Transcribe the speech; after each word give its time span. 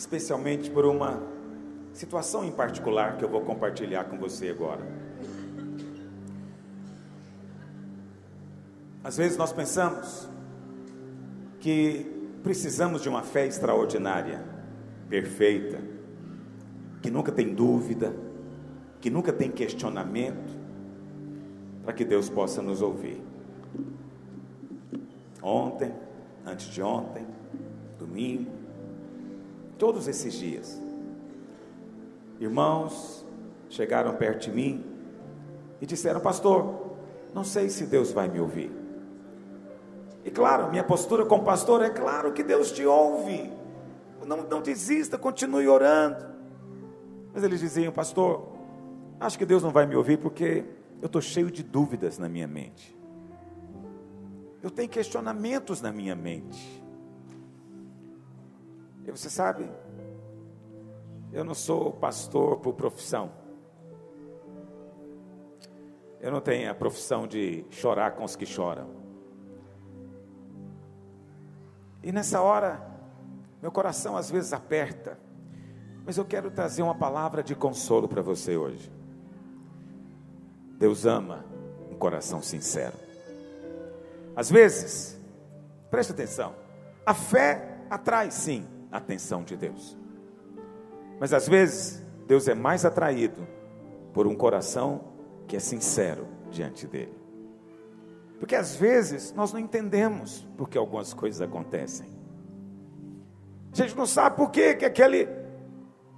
especialmente 0.00 0.70
por 0.70 0.86
uma 0.86 1.22
situação 1.92 2.42
em 2.42 2.50
particular 2.50 3.18
que 3.18 3.24
eu 3.24 3.28
vou 3.28 3.42
compartilhar 3.42 4.04
com 4.04 4.16
você 4.16 4.48
agora. 4.48 4.80
Às 9.04 9.18
vezes 9.18 9.36
nós 9.36 9.52
pensamos 9.52 10.26
que 11.60 12.06
precisamos 12.42 13.02
de 13.02 13.10
uma 13.10 13.22
fé 13.22 13.46
extraordinária, 13.46 14.42
perfeita, 15.10 15.78
que 17.02 17.10
nunca 17.10 17.30
tem 17.30 17.54
dúvida, 17.54 18.16
que 19.02 19.10
nunca 19.10 19.34
tem 19.34 19.50
questionamento, 19.50 20.58
para 21.84 21.92
que 21.92 22.06
Deus 22.06 22.30
possa 22.30 22.62
nos 22.62 22.80
ouvir. 22.80 23.20
Ontem, 25.42 25.92
antes 26.46 26.68
de 26.68 26.80
ontem, 26.80 27.26
domingo, 27.98 28.59
todos 29.80 30.06
esses 30.06 30.34
dias, 30.34 30.80
irmãos 32.38 33.26
chegaram 33.70 34.14
perto 34.14 34.42
de 34.42 34.50
mim 34.52 34.84
e 35.80 35.86
disseram: 35.86 36.20
Pastor, 36.20 36.98
não 37.34 37.42
sei 37.42 37.70
se 37.70 37.86
Deus 37.86 38.12
vai 38.12 38.28
me 38.28 38.38
ouvir. 38.38 38.70
E 40.22 40.30
claro, 40.30 40.70
minha 40.70 40.84
postura 40.84 41.24
como 41.24 41.42
pastor 41.42 41.82
é 41.82 41.88
claro 41.88 42.32
que 42.32 42.42
Deus 42.42 42.70
te 42.70 42.84
ouve. 42.84 43.50
Não, 44.26 44.36
não 44.42 44.60
desista, 44.60 45.16
continue 45.16 45.66
orando. 45.66 46.26
Mas 47.32 47.42
eles 47.42 47.58
diziam, 47.58 47.90
pastor, 47.90 48.48
acho 49.18 49.38
que 49.38 49.46
Deus 49.46 49.62
não 49.62 49.70
vai 49.70 49.86
me 49.86 49.96
ouvir 49.96 50.18
porque 50.18 50.64
eu 51.00 51.06
estou 51.06 51.22
cheio 51.22 51.50
de 51.50 51.62
dúvidas 51.62 52.18
na 52.18 52.28
minha 52.28 52.46
mente. 52.46 52.94
Eu 54.62 54.70
tenho 54.70 54.90
questionamentos 54.90 55.80
na 55.80 55.90
minha 55.90 56.14
mente. 56.14 56.79
E 59.06 59.10
você 59.10 59.30
sabe, 59.30 59.70
eu 61.32 61.44
não 61.44 61.54
sou 61.54 61.92
pastor 61.92 62.58
por 62.58 62.74
profissão. 62.74 63.30
Eu 66.20 66.30
não 66.30 66.40
tenho 66.40 66.70
a 66.70 66.74
profissão 66.74 67.26
de 67.26 67.64
chorar 67.70 68.12
com 68.12 68.24
os 68.24 68.36
que 68.36 68.44
choram. 68.44 68.88
E 72.02 72.12
nessa 72.12 72.40
hora, 72.40 72.84
meu 73.62 73.70
coração 73.70 74.16
às 74.16 74.30
vezes 74.30 74.52
aperta, 74.52 75.18
mas 76.04 76.16
eu 76.16 76.24
quero 76.24 76.50
trazer 76.50 76.82
uma 76.82 76.94
palavra 76.94 77.42
de 77.42 77.54
consolo 77.54 78.08
para 78.08 78.22
você 78.22 78.56
hoje. 78.56 78.90
Deus 80.78 81.06
ama 81.06 81.44
um 81.90 81.94
coração 81.94 82.42
sincero. 82.42 82.96
Às 84.34 84.50
vezes, 84.50 85.18
preste 85.90 86.12
atenção, 86.12 86.54
a 87.04 87.14
fé 87.14 87.78
atrai 87.90 88.30
sim 88.30 88.66
atenção 88.90 89.42
de 89.42 89.56
Deus, 89.56 89.96
mas 91.18 91.32
às 91.32 91.48
vezes 91.48 92.04
Deus 92.26 92.48
é 92.48 92.54
mais 92.54 92.84
atraído 92.84 93.46
por 94.12 94.26
um 94.26 94.34
coração 94.34 95.04
que 95.46 95.56
é 95.56 95.60
sincero 95.60 96.26
diante 96.50 96.86
dele. 96.86 97.14
Porque 98.38 98.54
às 98.54 98.74
vezes 98.74 99.32
nós 99.34 99.52
não 99.52 99.60
entendemos 99.60 100.48
porque 100.56 100.78
algumas 100.78 101.12
coisas 101.12 101.42
acontecem. 101.42 102.08
A 103.72 103.76
gente 103.76 103.96
não 103.96 104.06
sabe 104.06 104.36
por 104.36 104.50
que 104.50 104.74
que 104.74 104.84
aquele 104.84 105.28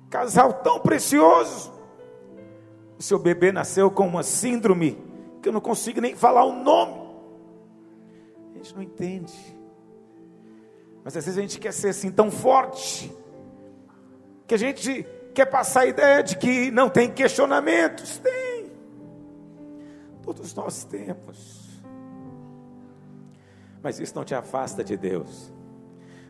casal 0.08 0.52
tão 0.52 0.78
precioso, 0.78 1.72
o 2.98 3.02
seu 3.02 3.18
bebê 3.18 3.50
nasceu 3.50 3.90
com 3.90 4.06
uma 4.06 4.22
síndrome 4.22 4.96
que 5.42 5.48
eu 5.48 5.52
não 5.52 5.60
consigo 5.60 6.00
nem 6.00 6.14
falar 6.14 6.44
o 6.44 6.62
nome. 6.62 7.02
A 8.54 8.58
gente 8.58 8.74
não 8.74 8.82
entende. 8.82 9.32
Mas 11.04 11.16
às 11.16 11.24
vezes 11.24 11.38
a 11.38 11.42
gente 11.42 11.58
quer 11.58 11.72
ser 11.72 11.88
assim 11.88 12.10
tão 12.10 12.30
forte 12.30 13.12
que 14.46 14.54
a 14.54 14.58
gente 14.58 15.06
quer 15.34 15.46
passar 15.46 15.80
a 15.80 15.86
ideia 15.86 16.22
de 16.22 16.36
que 16.36 16.70
não 16.70 16.88
tem 16.88 17.10
questionamentos. 17.10 18.18
Tem. 18.18 18.70
Todos 20.22 20.54
nós 20.54 20.84
temos. 20.84 21.82
Mas 23.82 23.98
isso 23.98 24.14
não 24.14 24.24
te 24.24 24.34
afasta 24.34 24.84
de 24.84 24.96
Deus. 24.96 25.52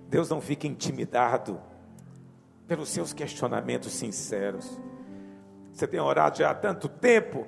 Deus 0.08 0.30
não 0.30 0.40
fica 0.40 0.66
intimidado 0.66 1.60
pelos 2.66 2.88
seus 2.88 3.12
questionamentos 3.12 3.92
sinceros. 3.92 4.80
Você 5.72 5.86
tem 5.86 6.00
orado 6.00 6.38
já 6.38 6.50
há 6.50 6.54
tanto 6.54 6.88
tempo 6.88 7.46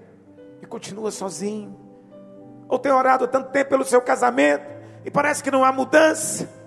e 0.61 0.67
continua 0.67 1.11
sozinho. 1.11 1.79
Ou 2.69 2.79
tem 2.79 2.93
orado 2.93 3.25
há 3.25 3.29
tanto 3.29 3.51
tempo 3.51 3.71
pelo 3.71 3.84
seu 3.84 4.01
casamento 4.03 4.67
e 5.05 5.11
parece 5.11 5.43
que 5.43 5.51
não 5.51 5.65
há 5.65 5.73
mudança. 5.73 6.64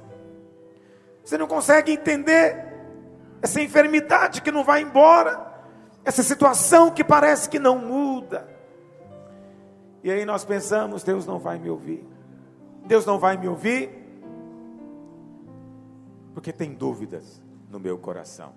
Você 1.28 1.38
não 1.38 1.46
consegue 1.46 1.92
entender 1.92 2.74
essa 3.42 3.62
enfermidade 3.62 4.42
que 4.42 4.50
não 4.50 4.64
vai 4.64 4.82
embora, 4.82 5.62
essa 6.06 6.24
situação 6.24 6.90
que 6.90 7.04
parece 7.04 7.50
que 7.50 7.60
não 7.60 7.78
muda. 7.78 8.48
E 10.02 10.10
aí 10.10 10.24
nós 10.24 10.46
pensamos, 10.46 11.04
Deus 11.04 11.26
não 11.26 11.38
vai 11.38 11.60
me 11.60 11.70
ouvir. 11.70 12.08
Deus 12.86 13.06
não 13.06 13.20
vai 13.20 13.36
me 13.36 13.46
ouvir, 13.46 13.90
porque 16.34 16.54
tem 16.54 16.74
dúvidas 16.74 17.44
no 17.70 17.78
meu 17.78 17.98
coração. 17.98 18.54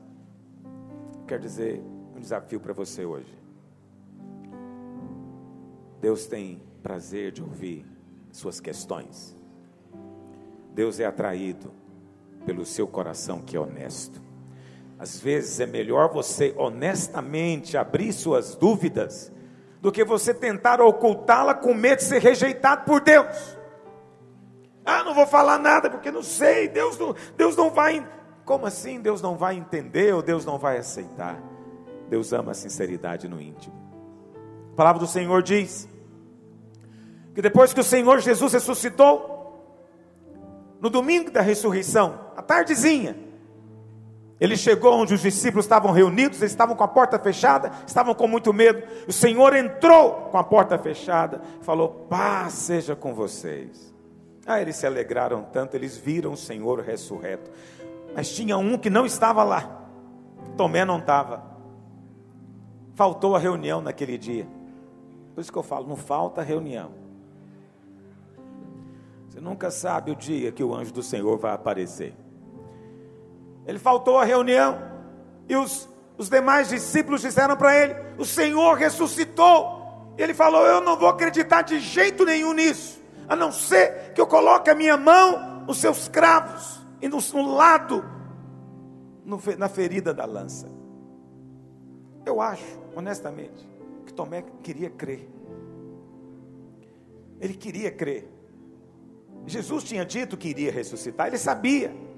Quer 1.26 1.40
dizer, 1.40 1.82
um 2.14 2.20
desafio 2.20 2.60
para 2.60 2.72
você 2.72 3.04
hoje. 3.04 3.36
Deus 6.00 6.24
tem 6.24 6.62
prazer 6.84 7.32
de 7.32 7.42
ouvir 7.42 7.84
suas 8.30 8.60
questões. 8.60 9.36
Deus 10.72 11.00
é 11.00 11.04
atraído 11.04 11.80
pelo 12.44 12.64
seu 12.64 12.86
coração 12.86 13.40
que 13.40 13.56
é 13.56 13.60
honesto. 13.60 14.20
Às 14.98 15.18
vezes 15.18 15.60
é 15.60 15.66
melhor 15.66 16.12
você 16.12 16.54
honestamente 16.58 17.76
abrir 17.76 18.12
suas 18.12 18.54
dúvidas 18.54 19.32
do 19.80 19.90
que 19.90 20.04
você 20.04 20.34
tentar 20.34 20.80
ocultá-la 20.80 21.54
com 21.54 21.72
medo 21.72 22.00
de 22.00 22.04
ser 22.04 22.20
rejeitado 22.20 22.84
por 22.84 23.00
Deus. 23.00 23.56
Ah, 24.84 25.02
não 25.04 25.14
vou 25.14 25.26
falar 25.26 25.58
nada 25.58 25.88
porque 25.88 26.10
não 26.10 26.22
sei. 26.22 26.68
Deus 26.68 26.98
não, 26.98 27.14
Deus 27.36 27.56
não 27.56 27.70
vai. 27.70 28.06
Como 28.44 28.66
assim 28.66 29.00
Deus 29.00 29.22
não 29.22 29.36
vai 29.36 29.56
entender 29.56 30.14
ou 30.14 30.22
Deus 30.22 30.44
não 30.44 30.58
vai 30.58 30.76
aceitar? 30.76 31.40
Deus 32.08 32.32
ama 32.32 32.50
a 32.50 32.54
sinceridade 32.54 33.28
no 33.28 33.40
íntimo. 33.40 33.74
A 34.72 34.76
palavra 34.76 35.00
do 35.00 35.06
Senhor 35.06 35.42
diz 35.42 35.88
que 37.34 37.40
depois 37.40 37.72
que 37.72 37.80
o 37.80 37.84
Senhor 37.84 38.20
Jesus 38.20 38.52
ressuscitou, 38.52 39.38
no 40.80 40.90
domingo 40.90 41.30
da 41.30 41.40
ressurreição, 41.40 42.29
à 42.40 42.42
tardezinha, 42.42 43.16
ele 44.40 44.56
chegou 44.56 44.94
onde 44.94 45.12
os 45.12 45.20
discípulos 45.20 45.66
estavam 45.66 45.92
reunidos, 45.92 46.40
eles 46.40 46.50
estavam 46.50 46.74
com 46.74 46.82
a 46.82 46.88
porta 46.88 47.18
fechada, 47.18 47.70
estavam 47.86 48.14
com 48.14 48.26
muito 48.26 48.54
medo. 48.54 48.82
O 49.06 49.12
Senhor 49.12 49.54
entrou 49.54 50.12
com 50.30 50.38
a 50.38 50.42
porta 50.42 50.78
fechada, 50.78 51.42
falou: 51.60 52.06
Paz 52.08 52.54
seja 52.54 52.96
com 52.96 53.12
vocês. 53.12 53.94
Ah, 54.46 54.60
eles 54.60 54.76
se 54.76 54.86
alegraram 54.86 55.42
tanto, 55.52 55.74
eles 55.74 55.98
viram 55.98 56.32
o 56.32 56.36
Senhor 56.36 56.80
ressurreto. 56.80 57.50
Mas 58.14 58.34
tinha 58.34 58.56
um 58.56 58.78
que 58.78 58.88
não 58.88 59.04
estava 59.04 59.44
lá. 59.44 59.86
Tomé 60.56 60.86
não 60.86 60.98
estava. 60.98 61.44
Faltou 62.94 63.36
a 63.36 63.38
reunião 63.38 63.82
naquele 63.82 64.16
dia. 64.16 64.48
Por 65.34 65.42
isso 65.42 65.52
que 65.52 65.58
eu 65.58 65.62
falo, 65.62 65.86
não 65.86 65.96
falta 65.96 66.42
reunião. 66.42 66.92
Você 69.28 69.40
nunca 69.40 69.70
sabe 69.70 70.10
o 70.10 70.16
dia 70.16 70.50
que 70.50 70.64
o 70.64 70.74
anjo 70.74 70.92
do 70.92 71.02
Senhor 71.02 71.38
vai 71.38 71.52
aparecer. 71.52 72.14
Ele 73.70 73.78
faltou 73.78 74.18
a 74.18 74.24
reunião 74.24 74.82
e 75.48 75.54
os, 75.54 75.88
os 76.18 76.28
demais 76.28 76.70
discípulos 76.70 77.20
disseram 77.20 77.56
para 77.56 77.72
ele: 77.76 77.94
O 78.18 78.24
Senhor 78.24 78.74
ressuscitou. 78.74 80.12
Ele 80.18 80.34
falou: 80.34 80.66
Eu 80.66 80.80
não 80.80 80.98
vou 80.98 81.08
acreditar 81.08 81.62
de 81.62 81.78
jeito 81.78 82.24
nenhum 82.24 82.52
nisso 82.52 83.00
a 83.28 83.36
não 83.36 83.52
ser 83.52 84.12
que 84.12 84.20
eu 84.20 84.26
coloque 84.26 84.70
a 84.70 84.74
minha 84.74 84.96
mão 84.96 85.64
nos 85.64 85.78
seus 85.78 86.08
cravos 86.08 86.84
e 87.00 87.08
no, 87.08 87.18
no 87.32 87.54
lado, 87.54 88.04
no, 89.24 89.40
na 89.56 89.68
ferida 89.68 90.12
da 90.12 90.24
lança. 90.24 90.68
Eu 92.26 92.40
acho, 92.40 92.76
honestamente, 92.96 93.68
que 94.04 94.12
Tomé 94.12 94.42
queria 94.64 94.90
crer. 94.90 95.30
Ele 97.40 97.54
queria 97.54 97.92
crer. 97.92 98.28
Jesus 99.46 99.84
tinha 99.84 100.04
dito 100.04 100.36
que 100.36 100.48
iria 100.48 100.72
ressuscitar, 100.72 101.28
ele 101.28 101.38
sabia. 101.38 102.09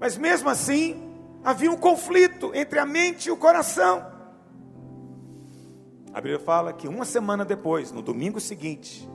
Mas 0.00 0.16
mesmo 0.16 0.48
assim, 0.48 1.02
havia 1.42 1.70
um 1.70 1.76
conflito 1.76 2.54
entre 2.54 2.78
a 2.78 2.86
mente 2.86 3.28
e 3.28 3.30
o 3.30 3.36
coração. 3.36 4.06
A 6.12 6.20
Bíblia 6.20 6.38
fala 6.38 6.72
que 6.72 6.88
uma 6.88 7.04
semana 7.04 7.44
depois, 7.44 7.92
no 7.92 8.02
domingo 8.02 8.40
seguinte, 8.40 9.08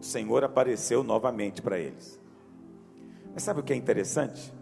o 0.00 0.04
Senhor 0.04 0.44
apareceu 0.44 1.02
novamente 1.02 1.60
para 1.60 1.78
eles. 1.78 2.20
Mas 3.34 3.42
sabe 3.42 3.60
o 3.60 3.62
que 3.62 3.72
é 3.72 3.76
interessante? 3.76 4.54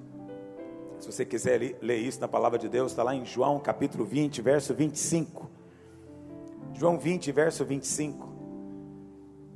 Se 0.99 1.07
você 1.07 1.25
quiser 1.25 1.77
ler 1.83 1.99
isso 1.99 2.21
na 2.21 2.27
palavra 2.27 2.59
de 2.59 2.69
Deus, 2.69 2.93
está 2.93 3.03
lá 3.03 3.15
em 3.15 3.25
João 3.25 3.61
capítulo 3.61 4.05
20, 4.05 4.41
verso 4.41 4.75
25. 4.75 5.51
João 6.73 6.99
20, 6.99 7.31
verso 7.31 7.65
25. 7.65 8.34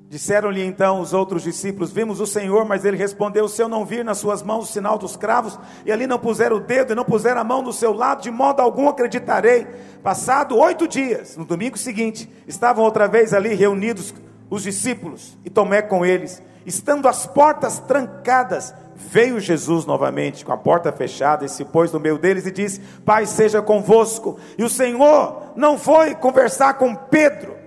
Disseram-lhe 0.08 0.64
então 0.64 1.00
os 1.00 1.12
outros 1.12 1.42
discípulos: 1.42 1.92
Vimos 1.92 2.18
o 2.18 2.26
Senhor, 2.26 2.64
mas 2.64 2.82
ele 2.86 2.96
respondeu: 2.96 3.46
Se 3.46 3.62
eu 3.62 3.68
não 3.68 3.84
vir 3.84 4.02
nas 4.02 4.16
suas 4.16 4.42
mãos 4.42 4.64
o 4.64 4.72
sinal 4.72 4.96
dos 4.96 5.16
cravos, 5.16 5.58
e 5.84 5.92
ali 5.92 6.06
não 6.06 6.18
puser 6.18 6.50
o 6.50 6.58
dedo 6.58 6.92
e 6.92 6.96
não 6.96 7.04
puser 7.04 7.36
a 7.36 7.44
mão 7.44 7.60
no 7.60 7.74
seu 7.74 7.92
lado, 7.92 8.22
de 8.22 8.30
modo 8.30 8.60
algum 8.60 8.88
acreditarei. 8.88 9.66
Passado 10.02 10.56
oito 10.56 10.88
dias, 10.88 11.36
no 11.36 11.44
domingo 11.44 11.76
seguinte, 11.76 12.26
estavam 12.46 12.84
outra 12.84 13.06
vez 13.06 13.34
ali 13.34 13.54
reunidos 13.54 14.14
os 14.48 14.62
discípulos 14.62 15.36
e 15.44 15.50
Tomé 15.50 15.82
com 15.82 16.06
eles. 16.06 16.42
Estando 16.64 17.06
as 17.06 17.26
portas 17.26 17.78
trancadas, 17.78 18.74
veio 18.94 19.38
Jesus 19.38 19.84
novamente, 19.84 20.42
com 20.42 20.52
a 20.52 20.56
porta 20.56 20.90
fechada, 20.90 21.44
e 21.44 21.50
se 21.50 21.66
pôs 21.66 21.92
no 21.92 22.00
meio 22.00 22.16
deles 22.16 22.46
e 22.46 22.50
disse: 22.50 22.80
Pai 23.04 23.26
seja 23.26 23.60
convosco. 23.60 24.38
E 24.56 24.64
o 24.64 24.70
Senhor 24.70 25.52
não 25.54 25.76
foi 25.76 26.14
conversar 26.14 26.78
com 26.78 26.94
Pedro 26.94 27.57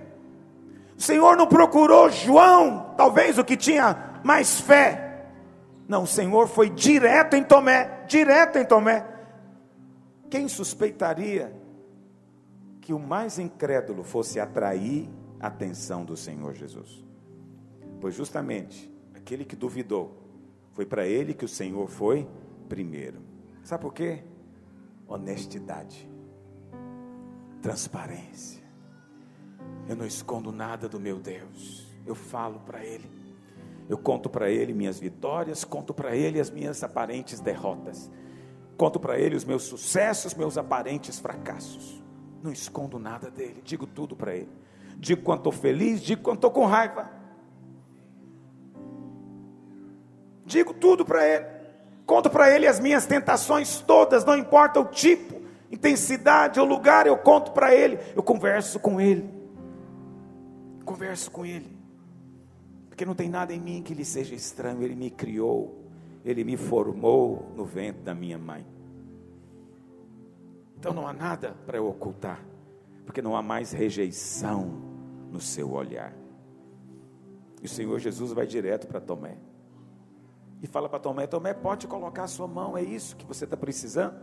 o 1.02 1.04
Senhor 1.04 1.36
não 1.36 1.48
procurou 1.48 2.08
João, 2.08 2.94
talvez 2.96 3.36
o 3.36 3.44
que 3.44 3.56
tinha 3.56 4.20
mais 4.22 4.60
fé. 4.60 5.26
Não, 5.88 6.04
o 6.04 6.06
Senhor 6.06 6.46
foi 6.46 6.70
direto 6.70 7.34
em 7.34 7.42
Tomé, 7.42 8.04
direto 8.06 8.56
em 8.56 8.64
Tomé. 8.64 9.04
Quem 10.30 10.46
suspeitaria 10.46 11.52
que 12.80 12.92
o 12.92 13.00
mais 13.00 13.40
incrédulo 13.40 14.04
fosse 14.04 14.38
atrair 14.38 15.10
a 15.40 15.48
atenção 15.48 16.04
do 16.04 16.16
Senhor 16.16 16.54
Jesus? 16.54 17.04
Pois 18.00 18.14
justamente 18.14 18.88
aquele 19.12 19.44
que 19.44 19.56
duvidou, 19.56 20.22
foi 20.70 20.86
para 20.86 21.04
ele 21.04 21.34
que 21.34 21.44
o 21.44 21.48
Senhor 21.48 21.88
foi 21.88 22.28
primeiro. 22.68 23.18
Sabe 23.64 23.82
por 23.82 23.92
quê? 23.92 24.22
Honestidade, 25.08 26.08
transparência. 27.60 28.61
Eu 29.88 29.96
não 29.96 30.06
escondo 30.06 30.52
nada 30.52 30.88
do 30.88 30.98
meu 31.00 31.18
Deus. 31.18 31.86
Eu 32.06 32.14
falo 32.14 32.60
para 32.60 32.84
Ele. 32.84 33.10
Eu 33.88 33.98
conto 33.98 34.30
para 34.30 34.50
Ele 34.50 34.72
minhas 34.72 34.98
vitórias, 34.98 35.64
conto 35.64 35.92
para 35.92 36.16
Ele 36.16 36.40
as 36.40 36.50
minhas 36.50 36.82
aparentes 36.82 37.40
derrotas. 37.40 38.10
Conto 38.76 38.98
para 38.98 39.18
Ele 39.18 39.36
os 39.36 39.44
meus 39.44 39.64
sucessos, 39.64 40.34
meus 40.34 40.56
aparentes 40.56 41.18
fracassos. 41.18 42.02
Não 42.42 42.50
escondo 42.50 42.98
nada 42.98 43.30
dele, 43.30 43.60
digo 43.64 43.86
tudo 43.86 44.16
para 44.16 44.34
Ele. 44.34 44.48
Digo 44.96 45.22
quando 45.22 45.40
estou 45.40 45.52
feliz, 45.52 46.00
digo 46.00 46.22
quando 46.22 46.36
estou 46.36 46.50
com 46.50 46.64
raiva. 46.64 47.10
Digo 50.44 50.72
tudo 50.74 51.04
para 51.04 51.26
Ele. 51.26 51.46
Conto 52.06 52.30
para 52.30 52.50
Ele 52.50 52.66
as 52.66 52.80
minhas 52.80 53.06
tentações 53.06 53.80
todas, 53.80 54.24
não 54.24 54.36
importa 54.36 54.80
o 54.80 54.86
tipo, 54.86 55.40
intensidade 55.70 56.58
ou 56.58 56.66
lugar, 56.66 57.06
eu 57.06 57.16
conto 57.16 57.52
para 57.52 57.74
Ele. 57.74 57.98
Eu 58.16 58.22
converso 58.22 58.80
com 58.80 59.00
Ele. 59.00 59.41
Converso 60.84 61.30
com 61.30 61.44
Ele, 61.44 61.76
porque 62.88 63.04
não 63.04 63.14
tem 63.14 63.28
nada 63.28 63.52
em 63.54 63.60
mim 63.60 63.82
que 63.82 63.94
lhe 63.94 64.04
seja 64.04 64.34
estranho. 64.34 64.82
Ele 64.82 64.94
me 64.94 65.10
criou, 65.10 65.84
Ele 66.24 66.44
me 66.44 66.56
formou 66.56 67.52
no 67.56 67.64
ventre 67.64 68.02
da 68.02 68.14
minha 68.14 68.38
mãe. 68.38 68.66
Então 70.76 70.92
não 70.92 71.06
há 71.06 71.12
nada 71.12 71.54
para 71.64 71.78
eu 71.78 71.86
ocultar, 71.86 72.44
porque 73.06 73.22
não 73.22 73.36
há 73.36 73.42
mais 73.42 73.72
rejeição 73.72 74.82
no 75.30 75.40
seu 75.40 75.72
olhar. 75.72 76.12
E 77.62 77.66
o 77.66 77.68
Senhor 77.68 77.98
Jesus 78.00 78.32
vai 78.32 78.46
direto 78.46 78.88
para 78.88 79.00
Tomé 79.00 79.38
e 80.62 80.66
fala 80.66 80.88
para 80.88 81.00
Tomé: 81.00 81.26
Tomé, 81.26 81.52
pode 81.52 81.88
colocar 81.88 82.24
a 82.24 82.28
sua 82.28 82.46
mão, 82.46 82.76
é 82.76 82.82
isso 82.82 83.16
que 83.16 83.26
você 83.26 83.44
está 83.44 83.56
precisando? 83.56 84.14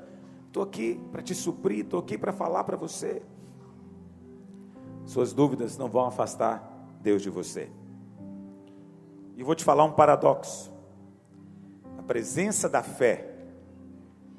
Estou 0.47 0.63
aqui 0.63 1.00
para 1.11 1.21
te 1.21 1.35
suprir, 1.35 1.83
estou 1.83 2.00
aqui 2.00 2.17
para 2.17 2.31
falar 2.31 2.63
para 2.63 2.77
você. 2.77 3.21
Suas 5.09 5.33
dúvidas 5.33 5.75
não 5.75 5.89
vão 5.89 6.06
afastar 6.06 6.63
Deus 7.01 7.23
de 7.23 7.31
você. 7.31 7.67
E 9.35 9.41
vou 9.41 9.56
te 9.56 9.63
falar 9.63 9.83
um 9.83 9.91
paradoxo. 9.91 10.71
A 11.97 12.03
presença 12.03 12.69
da 12.69 12.83
fé 12.83 13.33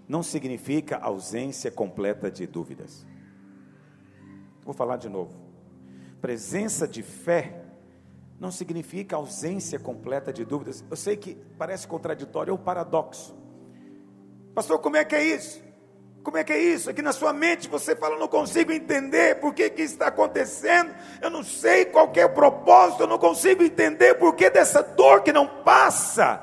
não 0.06 0.22
significa 0.22 0.96
ausência 0.99 1.72
completa 1.72 2.31
de 2.31 2.46
dúvidas. 2.46 3.05
Vou 4.62 4.72
falar 4.72 4.96
de 4.96 5.08
novo. 5.08 5.34
Presença 6.20 6.87
de 6.87 7.02
fé 7.02 7.64
não 8.38 8.52
significa 8.52 9.17
ausência 9.17 9.76
completa 9.76 10.32
de 10.32 10.44
dúvidas. 10.44 10.84
Eu 10.88 10.96
sei 10.96 11.17
que 11.17 11.34
parece 11.58 11.88
contraditório, 11.88 12.52
é 12.52 12.55
um 12.55 12.56
paradoxo. 12.56 13.34
Pastor, 14.55 14.78
como 14.78 14.96
é 14.96 15.05
que 15.05 15.17
é 15.17 15.25
isso? 15.34 15.61
Como 16.22 16.37
é 16.37 16.44
que 16.44 16.52
é 16.52 16.58
isso? 16.58 16.90
Aqui 16.90 17.00
na 17.00 17.12
sua 17.12 17.32
mente 17.32 17.69
você 17.69 17.96
fala, 17.96 18.19
não 18.19 18.28
consigo 18.28 18.70
entender 18.70 19.37
por 19.37 19.55
que, 19.55 19.70
que 19.70 19.82
está 19.82 20.08
acontecendo, 20.08 20.90
eu 21.22 21.31
não 21.31 21.43
sei 21.43 21.87
qual 21.87 22.12
é 22.14 22.25
o 22.26 22.31
propósito, 22.31 23.02
eu 23.02 23.06
não 23.06 23.19
consigo 23.19 23.62
entender 23.62 24.14
por 24.14 24.34
que 24.34 24.50
dessa 24.50 24.82
dor 24.82 25.22
que 25.22 25.32
não 25.32 25.46
passa. 25.46 26.43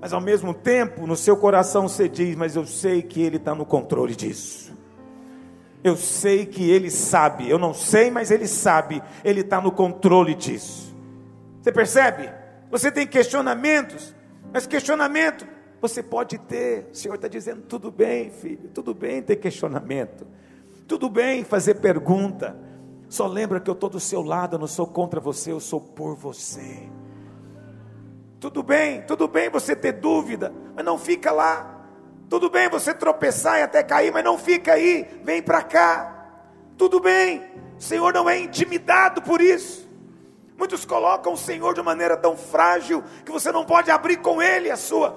Mas 0.00 0.12
ao 0.12 0.20
mesmo 0.20 0.54
tempo, 0.54 1.04
no 1.06 1.16
seu 1.16 1.36
coração 1.36 1.88
você 1.88 2.08
diz, 2.08 2.36
mas 2.36 2.54
eu 2.54 2.64
sei 2.64 3.02
que 3.02 3.20
Ele 3.20 3.36
está 3.36 3.54
no 3.54 3.66
controle 3.66 4.14
disso. 4.14 4.72
Eu 5.82 5.96
sei 5.96 6.46
que 6.46 6.70
Ele 6.70 6.90
sabe, 6.90 7.50
eu 7.50 7.58
não 7.58 7.74
sei, 7.74 8.12
mas 8.12 8.30
Ele 8.30 8.46
sabe, 8.46 9.02
Ele 9.24 9.40
está 9.40 9.60
no 9.60 9.72
controle 9.72 10.34
disso. 10.34 10.94
Você 11.60 11.72
percebe? 11.72 12.30
Você 12.70 12.92
tem 12.92 13.06
questionamentos, 13.06 14.14
mas 14.52 14.66
questionamento 14.66 15.57
você 15.80 16.02
pode 16.02 16.38
ter, 16.38 16.88
o 16.92 16.96
Senhor 16.96 17.14
está 17.14 17.28
dizendo: 17.28 17.62
tudo 17.62 17.90
bem, 17.90 18.30
filho, 18.30 18.70
tudo 18.74 18.92
bem 18.94 19.22
ter 19.22 19.36
questionamento, 19.36 20.26
tudo 20.86 21.08
bem 21.08 21.44
fazer 21.44 21.74
pergunta. 21.74 22.56
Só 23.08 23.26
lembra 23.26 23.58
que 23.58 23.70
eu 23.70 23.74
estou 23.74 23.88
do 23.88 24.00
seu 24.00 24.22
lado, 24.22 24.56
eu 24.56 24.58
não 24.58 24.66
sou 24.66 24.86
contra 24.86 25.18
você, 25.18 25.52
eu 25.52 25.60
sou 25.60 25.80
por 25.80 26.14
você. 26.14 26.88
Tudo 28.38 28.62
bem, 28.62 29.02
tudo 29.02 29.26
bem 29.26 29.48
você 29.48 29.74
ter 29.74 29.92
dúvida, 29.92 30.52
mas 30.74 30.84
não 30.84 30.98
fica 30.98 31.32
lá. 31.32 31.86
Tudo 32.28 32.50
bem 32.50 32.68
você 32.68 32.92
tropeçar 32.92 33.58
e 33.58 33.62
até 33.62 33.82
cair, 33.82 34.12
mas 34.12 34.22
não 34.22 34.36
fica 34.36 34.74
aí, 34.74 35.08
vem 35.24 35.42
para 35.42 35.62
cá. 35.62 36.28
Tudo 36.76 37.00
bem, 37.00 37.42
o 37.78 37.82
Senhor 37.82 38.12
não 38.12 38.28
é 38.28 38.38
intimidado 38.38 39.22
por 39.22 39.40
isso. 39.40 39.88
Muitos 40.56 40.84
colocam 40.84 41.32
o 41.32 41.36
Senhor 41.36 41.72
de 41.72 41.82
maneira 41.82 42.16
tão 42.16 42.36
frágil 42.36 43.02
que 43.24 43.32
você 43.32 43.50
não 43.50 43.64
pode 43.64 43.90
abrir 43.90 44.18
com 44.18 44.42
Ele 44.42 44.70
a 44.70 44.76
sua 44.76 45.16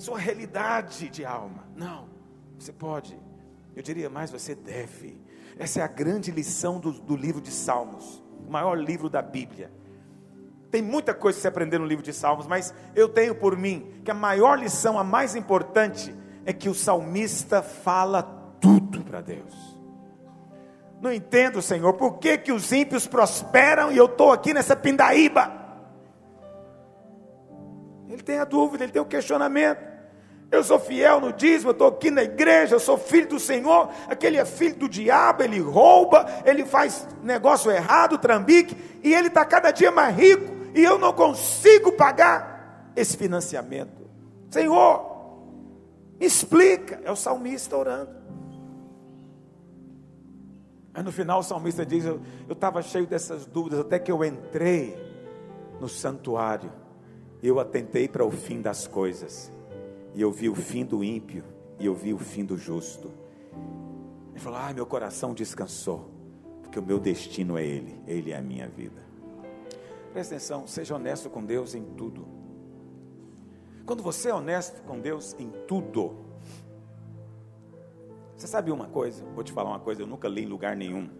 sua 0.00 0.18
realidade 0.18 1.10
de 1.10 1.24
alma. 1.24 1.64
Não, 1.76 2.08
você 2.58 2.72
pode, 2.72 3.18
eu 3.76 3.82
diria 3.82 4.08
mais, 4.08 4.30
você 4.30 4.54
deve. 4.54 5.20
Essa 5.58 5.80
é 5.80 5.82
a 5.82 5.86
grande 5.86 6.30
lição 6.30 6.80
do, 6.80 6.90
do 6.90 7.14
livro 7.14 7.40
de 7.40 7.50
Salmos, 7.50 8.22
o 8.46 8.50
maior 8.50 8.78
livro 8.78 9.10
da 9.10 9.20
Bíblia. 9.20 9.70
Tem 10.70 10.80
muita 10.80 11.12
coisa 11.12 11.36
que 11.36 11.42
se 11.42 11.48
aprender 11.48 11.78
no 11.78 11.84
livro 11.84 12.02
de 12.02 12.14
Salmos, 12.14 12.46
mas 12.46 12.72
eu 12.94 13.08
tenho 13.08 13.34
por 13.34 13.56
mim 13.58 14.00
que 14.02 14.10
a 14.10 14.14
maior 14.14 14.58
lição, 14.58 14.98
a 14.98 15.04
mais 15.04 15.36
importante, 15.36 16.14
é 16.46 16.52
que 16.52 16.68
o 16.68 16.74
salmista 16.74 17.62
fala 17.62 18.22
tudo 18.58 19.02
para 19.02 19.20
Deus. 19.20 19.78
Não 21.00 21.12
entendo, 21.12 21.60
Senhor, 21.60 21.92
por 21.94 22.18
que, 22.18 22.38
que 22.38 22.52
os 22.52 22.72
ímpios 22.72 23.06
prosperam 23.06 23.92
e 23.92 23.98
eu 23.98 24.06
estou 24.06 24.32
aqui 24.32 24.54
nessa 24.54 24.74
pindaíba? 24.74 25.60
Ele 28.08 28.22
tem 28.22 28.38
a 28.38 28.44
dúvida, 28.44 28.84
ele 28.84 28.92
tem 28.92 29.02
o 29.02 29.06
questionamento. 29.06 29.89
Eu 30.50 30.64
sou 30.64 30.80
fiel 30.80 31.20
no 31.20 31.32
dízimo, 31.32 31.70
eu 31.70 31.72
estou 31.72 31.86
aqui 31.86 32.10
na 32.10 32.24
igreja, 32.24 32.74
eu 32.74 32.80
sou 32.80 32.98
filho 32.98 33.28
do 33.28 33.38
Senhor. 33.38 33.88
Aquele 34.08 34.36
é 34.36 34.44
filho 34.44 34.74
do 34.74 34.88
diabo, 34.88 35.44
ele 35.44 35.60
rouba, 35.60 36.26
ele 36.44 36.64
faz 36.64 37.06
negócio 37.22 37.70
errado, 37.70 38.18
trambique, 38.18 38.76
e 39.02 39.14
ele 39.14 39.28
está 39.28 39.44
cada 39.44 39.70
dia 39.70 39.92
mais 39.92 40.16
rico, 40.16 40.52
e 40.74 40.82
eu 40.82 40.98
não 40.98 41.12
consigo 41.12 41.92
pagar 41.92 42.92
esse 42.96 43.16
financiamento. 43.16 44.10
Senhor, 44.50 45.08
me 46.18 46.26
explica. 46.26 47.00
É 47.04 47.12
o 47.12 47.16
salmista 47.16 47.76
orando. 47.76 48.10
Aí 50.92 51.04
no 51.04 51.12
final 51.12 51.38
o 51.38 51.44
salmista 51.44 51.86
diz: 51.86 52.04
Eu 52.04 52.20
estava 52.50 52.82
cheio 52.82 53.06
dessas 53.06 53.46
dúvidas, 53.46 53.78
até 53.78 54.00
que 54.00 54.10
eu 54.10 54.24
entrei 54.24 54.98
no 55.80 55.88
santuário, 55.88 56.72
eu 57.40 57.60
atentei 57.60 58.08
para 58.08 58.24
o 58.24 58.32
fim 58.32 58.60
das 58.60 58.88
coisas 58.88 59.52
e 60.14 60.20
eu 60.20 60.30
vi 60.30 60.48
o 60.48 60.54
fim 60.54 60.84
do 60.84 61.02
ímpio, 61.04 61.44
e 61.78 61.86
eu 61.86 61.94
vi 61.94 62.12
o 62.12 62.18
fim 62.18 62.44
do 62.44 62.56
justo. 62.56 63.10
Ele 64.30 64.40
falou: 64.40 64.58
Ah, 64.58 64.72
meu 64.72 64.86
coração 64.86 65.32
descansou, 65.32 66.10
porque 66.62 66.78
o 66.78 66.82
meu 66.82 66.98
destino 66.98 67.56
é 67.56 67.64
Ele, 67.64 68.00
Ele 68.06 68.32
é 68.32 68.36
a 68.36 68.42
minha 68.42 68.68
vida. 68.68 69.00
Presta 70.12 70.34
atenção, 70.34 70.66
seja 70.66 70.96
honesto 70.96 71.30
com 71.30 71.44
Deus 71.44 71.74
em 71.74 71.84
tudo. 71.84 72.26
Quando 73.86 74.02
você 74.02 74.28
é 74.28 74.34
honesto 74.34 74.82
com 74.82 75.00
Deus 75.00 75.34
em 75.38 75.50
tudo, 75.66 76.16
você 78.36 78.46
sabe 78.46 78.70
uma 78.70 78.88
coisa? 78.88 79.24
Vou 79.34 79.44
te 79.44 79.52
falar 79.52 79.70
uma 79.70 79.80
coisa, 79.80 80.02
eu 80.02 80.06
nunca 80.06 80.28
li 80.28 80.42
em 80.42 80.46
lugar 80.46 80.74
nenhum. 80.74 81.10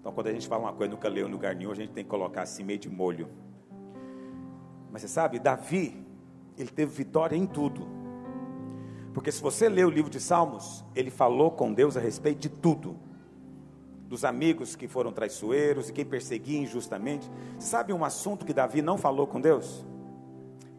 Então, 0.00 0.12
quando 0.12 0.26
a 0.26 0.32
gente 0.32 0.48
fala 0.48 0.64
uma 0.64 0.72
coisa, 0.72 0.92
nunca 0.92 1.08
leu 1.08 1.28
em 1.28 1.30
lugar 1.30 1.54
nenhum, 1.54 1.70
a 1.70 1.74
gente 1.76 1.92
tem 1.92 2.02
que 2.02 2.10
colocar 2.10 2.42
assim 2.42 2.64
meio 2.64 2.80
de 2.80 2.90
molho. 2.90 3.28
Mas 4.90 5.02
você 5.02 5.08
sabe, 5.08 5.38
Davi, 5.38 6.01
ele 6.56 6.70
teve 6.70 6.92
vitória 6.92 7.36
em 7.36 7.46
tudo. 7.46 7.86
Porque 9.14 9.30
se 9.30 9.42
você 9.42 9.68
ler 9.68 9.86
o 9.86 9.90
livro 9.90 10.10
de 10.10 10.20
Salmos, 10.20 10.84
ele 10.94 11.10
falou 11.10 11.50
com 11.50 11.72
Deus 11.72 11.96
a 11.96 12.00
respeito 12.00 12.40
de 12.40 12.48
tudo. 12.48 12.96
dos 14.08 14.26
amigos 14.26 14.76
que 14.76 14.86
foram 14.86 15.10
traiçoeiros 15.10 15.88
e 15.88 15.92
quem 15.94 16.04
perseguia 16.04 16.58
injustamente. 16.58 17.30
Sabe 17.58 17.94
um 17.94 18.04
assunto 18.04 18.44
que 18.44 18.52
Davi 18.52 18.82
não 18.82 18.98
falou 18.98 19.26
com 19.26 19.40
Deus? 19.40 19.86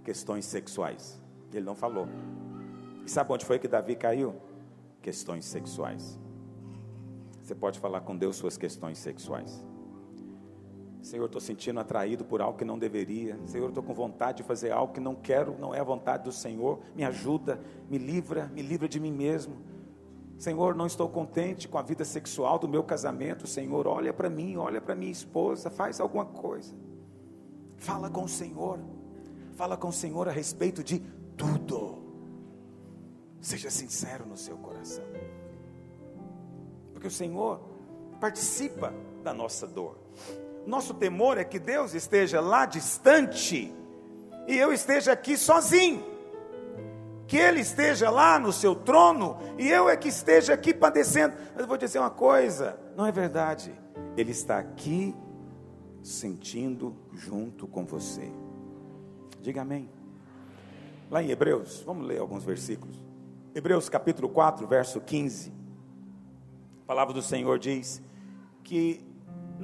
Questões 0.03 0.45
sexuais. 0.45 1.19
Ele 1.51 1.65
não 1.65 1.73
falou. 1.73 2.07
E 3.03 3.09
sabe 3.09 3.33
onde 3.33 3.43
foi 3.43 3.57
que 3.57 3.67
Davi 3.67 3.95
caiu? 3.95 4.35
Questões 5.01 5.45
sexuais. 5.45 6.19
Você 7.41 7.55
pode 7.55 7.79
falar 7.79 8.01
com 8.01 8.15
Deus 8.15 8.35
suas 8.35 8.55
questões 8.55 8.99
sexuais. 8.99 9.65
Senhor, 11.03 11.25
estou 11.25 11.41
sentindo 11.41 11.81
atraído 11.81 12.23
por 12.23 12.41
algo 12.41 12.57
que 12.57 12.63
não 12.63 12.79
deveria. 12.79 13.37
Senhor, 13.45 13.67
estou 13.67 13.83
com 13.83 13.93
vontade 13.93 14.37
de 14.37 14.43
fazer 14.43 14.71
algo 14.71 14.93
que 14.93 15.01
não 15.01 15.13
quero, 15.13 15.57
não 15.59 15.75
é 15.75 15.79
a 15.81 15.83
vontade 15.83 16.23
do 16.23 16.31
Senhor. 16.31 16.79
Me 16.95 17.03
ajuda, 17.03 17.59
me 17.89 17.97
livra, 17.97 18.49
me 18.53 18.61
livra 18.61 18.87
de 18.87 19.01
mim 19.01 19.11
mesmo. 19.11 19.57
Senhor, 20.37 20.73
não 20.73 20.87
estou 20.87 21.09
contente 21.09 21.67
com 21.67 21.77
a 21.77 21.81
vida 21.81 22.05
sexual 22.05 22.57
do 22.57 22.69
meu 22.69 22.83
casamento. 22.85 23.45
Senhor, 23.45 23.85
olha 23.85 24.13
para 24.13 24.29
mim, 24.29 24.55
olha 24.55 24.79
para 24.79 24.95
minha 24.95 25.11
esposa, 25.11 25.69
faz 25.69 25.99
alguma 25.99 26.25
coisa. 26.25 26.73
Fala 27.75 28.09
com 28.09 28.23
o 28.23 28.29
Senhor. 28.29 28.79
Fala 29.55 29.75
com 29.75 29.89
o 29.89 29.93
Senhor 29.93 30.29
a 30.29 30.31
respeito 30.31 30.81
de 30.81 30.99
tudo. 31.35 32.01
Seja 33.41 33.69
sincero 33.69 34.25
no 34.25 34.37
seu 34.37 34.55
coração. 34.57 35.03
Porque 36.93 37.07
o 37.07 37.11
Senhor 37.11 37.59
participa 38.21 38.93
da 39.21 39.33
nossa 39.33 39.67
dor. 39.67 39.97
Nosso 40.65 40.93
temor 40.93 41.37
é 41.37 41.43
que 41.43 41.59
Deus 41.59 41.93
esteja 41.93 42.39
lá 42.39 42.65
distante 42.65 43.73
e 44.47 44.57
eu 44.57 44.73
esteja 44.73 45.11
aqui 45.11 45.37
sozinho. 45.37 46.03
Que 47.27 47.37
Ele 47.37 47.61
esteja 47.61 48.09
lá 48.09 48.37
no 48.37 48.51
seu 48.51 48.75
trono 48.75 49.37
e 49.57 49.67
eu 49.67 49.89
é 49.89 49.97
que 49.97 50.07
esteja 50.07 50.53
aqui 50.53 50.73
padecendo. 50.73 51.35
Mas 51.53 51.61
eu 51.61 51.67
vou 51.67 51.77
dizer 51.77 51.99
uma 51.99 52.09
coisa: 52.09 52.77
não 52.95 53.05
é 53.05 53.11
verdade. 53.11 53.73
Ele 54.15 54.31
está 54.31 54.59
aqui 54.59 55.15
sentindo 56.01 56.95
junto 57.13 57.67
com 57.67 57.85
você. 57.85 58.31
Diga 59.41 59.61
amém. 59.61 59.89
Lá 61.09 61.21
em 61.21 61.29
Hebreus, 61.29 61.81
vamos 61.85 62.07
ler 62.07 62.19
alguns 62.19 62.43
versículos. 62.43 63.03
Hebreus 63.55 63.87
capítulo 63.87 64.29
4, 64.29 64.65
verso 64.67 64.99
15. 64.99 65.51
A 66.83 66.85
palavra 66.85 67.13
do 67.13 67.21
Senhor 67.21 67.57
diz 67.59 68.01
que 68.63 69.12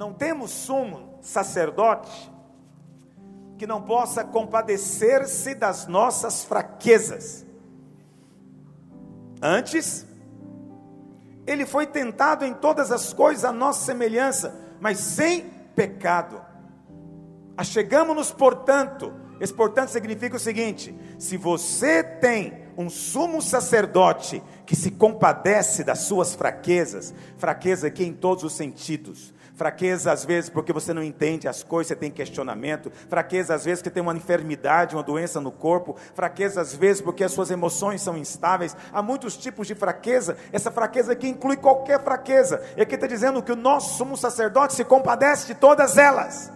não 0.00 0.14
temos 0.14 0.50
sumo 0.50 1.18
sacerdote 1.20 2.32
que 3.58 3.66
não 3.66 3.82
possa 3.82 4.24
compadecer-se 4.24 5.54
das 5.54 5.86
nossas 5.86 6.42
fraquezas. 6.42 7.44
Antes, 9.42 10.06
ele 11.46 11.66
foi 11.66 11.86
tentado 11.86 12.46
em 12.46 12.54
todas 12.54 12.90
as 12.90 13.12
coisas 13.12 13.44
à 13.44 13.52
nossa 13.52 13.84
semelhança, 13.84 14.58
mas 14.80 14.96
sem 15.00 15.42
pecado. 15.76 16.40
Achegamos-nos, 17.54 18.32
portanto, 18.32 19.12
esse 19.38 19.52
portanto 19.52 19.90
significa 19.90 20.36
o 20.36 20.40
seguinte: 20.40 20.98
se 21.18 21.36
você 21.36 22.02
tem 22.02 22.54
um 22.74 22.88
sumo 22.88 23.42
sacerdote 23.42 24.42
que 24.64 24.74
se 24.74 24.92
compadece 24.92 25.84
das 25.84 25.98
suas 25.98 26.34
fraquezas, 26.34 27.12
fraqueza 27.36 27.88
aqui 27.88 28.02
em 28.02 28.14
todos 28.14 28.44
os 28.44 28.54
sentidos, 28.54 29.34
Fraqueza 29.60 30.10
às 30.10 30.24
vezes 30.24 30.48
porque 30.48 30.72
você 30.72 30.94
não 30.94 31.02
entende 31.02 31.46
as 31.46 31.62
coisas, 31.62 31.88
você 31.88 31.94
tem 31.94 32.10
questionamento. 32.10 32.90
Fraqueza 33.10 33.54
às 33.54 33.66
vezes 33.66 33.82
porque 33.82 33.90
tem 33.90 34.02
uma 34.02 34.16
enfermidade, 34.16 34.96
uma 34.96 35.02
doença 35.02 35.38
no 35.38 35.52
corpo. 35.52 35.96
Fraqueza 36.14 36.62
às 36.62 36.74
vezes 36.74 37.02
porque 37.02 37.22
as 37.22 37.30
suas 37.30 37.50
emoções 37.50 38.00
são 38.00 38.16
instáveis. 38.16 38.74
Há 38.90 39.02
muitos 39.02 39.36
tipos 39.36 39.66
de 39.66 39.74
fraqueza. 39.74 40.38
Essa 40.50 40.70
fraqueza 40.70 41.12
aqui 41.12 41.28
inclui 41.28 41.58
qualquer 41.58 42.02
fraqueza. 42.02 42.62
E 42.74 42.80
aqui 42.80 42.94
está 42.94 43.06
dizendo 43.06 43.42
que 43.42 43.52
o 43.52 43.56
nosso 43.56 43.98
sumo 43.98 44.16
sacerdote 44.16 44.72
se 44.72 44.82
compadece 44.82 45.48
de 45.48 45.54
todas 45.54 45.98
elas. 45.98 46.50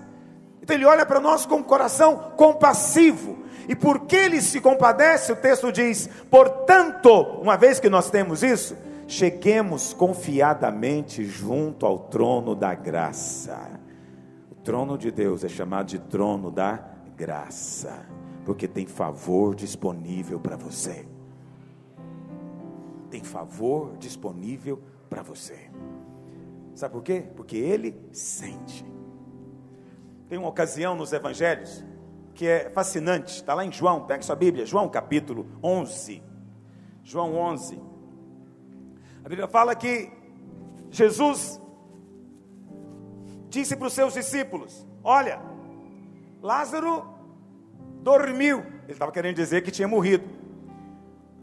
Então 0.62 0.74
ele 0.74 0.86
olha 0.86 1.04
para 1.04 1.20
nós 1.20 1.44
com 1.44 1.56
um 1.56 1.62
coração 1.62 2.32
compassivo. 2.38 3.44
E 3.68 3.76
porque 3.76 4.16
ele 4.16 4.40
se 4.40 4.62
compadece, 4.62 5.30
o 5.30 5.36
texto 5.36 5.70
diz: 5.70 6.08
portanto, 6.30 7.12
uma 7.42 7.58
vez 7.58 7.78
que 7.78 7.90
nós 7.90 8.08
temos 8.08 8.42
isso, 8.42 8.74
cheguemos 9.06 9.92
confiadamente 9.92 11.24
junto 11.24 11.86
ao 11.86 11.98
trono 11.98 12.54
da 12.54 12.74
graça. 12.74 13.80
O 14.50 14.54
trono 14.54 14.96
de 14.96 15.10
Deus 15.10 15.44
é 15.44 15.48
chamado 15.48 15.86
de 15.86 15.98
trono 15.98 16.50
da 16.50 16.82
graça, 17.16 18.06
porque 18.44 18.66
tem 18.66 18.86
favor 18.86 19.54
disponível 19.54 20.40
para 20.40 20.56
você. 20.56 21.06
Tem 23.10 23.22
favor 23.22 23.96
disponível 23.98 24.82
para 25.08 25.22
você. 25.22 25.70
Sabe 26.74 26.94
por 26.94 27.02
quê? 27.02 27.24
Porque 27.36 27.56
ele 27.56 27.94
sente. 28.12 28.84
Tem 30.28 30.38
uma 30.38 30.48
ocasião 30.48 30.96
nos 30.96 31.12
evangelhos 31.12 31.84
que 32.34 32.48
é 32.48 32.68
fascinante, 32.70 33.36
está 33.36 33.54
lá 33.54 33.64
em 33.64 33.70
João, 33.70 34.06
pega 34.06 34.22
sua 34.22 34.34
Bíblia, 34.34 34.66
João 34.66 34.88
capítulo 34.88 35.46
11. 35.62 36.20
João 37.04 37.36
11. 37.36 37.93
A 39.24 39.28
Bíblia 39.28 39.48
fala 39.48 39.74
que 39.74 40.12
Jesus 40.90 41.58
disse 43.48 43.74
para 43.74 43.86
os 43.86 43.94
seus 43.94 44.12
discípulos: 44.12 44.86
Olha, 45.02 45.40
Lázaro 46.42 47.06
dormiu. 48.02 48.58
Ele 48.58 48.92
estava 48.92 49.10
querendo 49.10 49.36
dizer 49.36 49.62
que 49.62 49.70
tinha 49.70 49.88
morrido. 49.88 50.28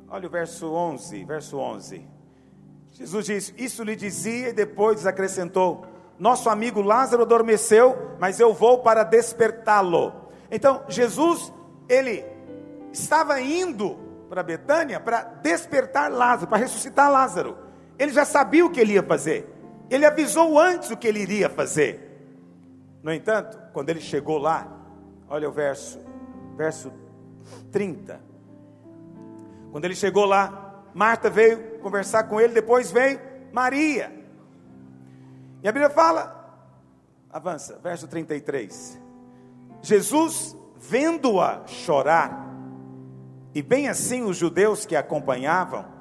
Olha 0.08 0.28
o 0.28 0.30
verso 0.30 0.72
11, 0.72 1.24
verso 1.26 1.58
11. 1.58 2.08
Jesus 2.92 3.26
disse: 3.26 3.54
Isso 3.58 3.84
lhe 3.84 3.96
dizia 3.96 4.50
e 4.50 4.54
depois 4.54 5.08
acrescentou: 5.08 5.84
Nosso 6.20 6.52
amigo 6.52 6.82
Lázaro 6.82 7.24
adormeceu, 7.24 8.16
mas 8.20 8.40
eu 8.40 8.54
vou 8.54 8.84
para 8.84 9.04
despertá-lo. 9.04 10.14
Então, 10.52 10.84
Jesus, 10.88 11.52
ele 11.90 12.24
estava 12.92 13.42
indo 13.42 13.98
para 14.30 14.44
Betânia 14.44 15.00
para 15.00 15.24
despertar 15.24 16.12
Lázaro, 16.12 16.48
para 16.48 16.60
ressuscitar 16.60 17.12
Lázaro. 17.12 17.71
Ele 18.02 18.12
já 18.12 18.26
sabia 18.26 18.66
o 18.66 18.70
que 18.72 18.80
ele 18.80 18.94
ia 18.94 19.04
fazer. 19.04 19.48
Ele 19.88 20.08
avisou 20.08 20.60
antes 20.60 20.90
o 20.90 20.98
que 20.98 21.08
ele 21.08 21.20
iria 21.20 21.48
fazer. 21.48 22.00
No 23.04 23.14
entanto, 23.14 23.60
quando 23.72 23.92
ele 23.92 24.02
chegou 24.02 24.40
lá, 24.40 24.68
olha 25.30 25.48
o 25.48 25.52
verso, 25.52 26.00
verso 26.58 26.92
30. 27.72 28.20
Quando 29.72 29.86
ele 29.86 29.94
chegou 29.94 30.26
lá, 30.26 30.84
Marta 30.96 31.30
veio 31.30 31.78
conversar 31.78 32.24
com 32.24 32.42
ele, 32.42 32.56
depois 32.56 32.90
veio 32.90 33.20
Maria. 33.54 34.12
E 35.62 35.70
a 35.70 35.72
Bíblia 35.72 35.92
fala, 35.92 36.60
avança, 37.30 37.80
verso 37.84 38.08
33. 38.08 39.00
Jesus, 39.84 40.58
vendo-a 40.76 41.68
chorar, 41.68 42.52
e 43.54 43.62
bem 43.62 43.90
assim 43.90 44.24
os 44.24 44.38
judeus 44.38 44.88
que 44.88 44.96
a 44.96 45.02
acompanhavam, 45.02 46.01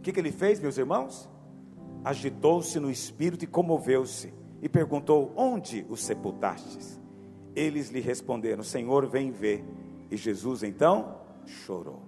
o 0.00 0.02
que, 0.02 0.12
que 0.12 0.18
ele 0.18 0.32
fez, 0.32 0.58
meus 0.58 0.78
irmãos? 0.78 1.28
Agitou-se 2.02 2.80
no 2.80 2.90
espírito 2.90 3.44
e 3.44 3.46
comoveu-se, 3.46 4.32
e 4.62 4.66
perguntou: 4.66 5.30
Onde 5.36 5.84
o 5.90 5.96
sepultastes? 5.96 6.98
Eles 7.54 7.90
lhe 7.90 8.00
responderam: 8.00 8.62
Senhor, 8.62 9.06
vem 9.06 9.30
ver. 9.30 9.62
E 10.10 10.16
Jesus 10.16 10.62
então 10.62 11.20
chorou. 11.44 12.00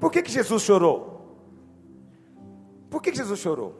Por 0.00 0.10
que, 0.10 0.22
que 0.22 0.32
Jesus 0.32 0.62
chorou? 0.62 1.36
Por 2.88 3.02
que, 3.02 3.10
que 3.10 3.18
Jesus 3.18 3.38
chorou? 3.38 3.74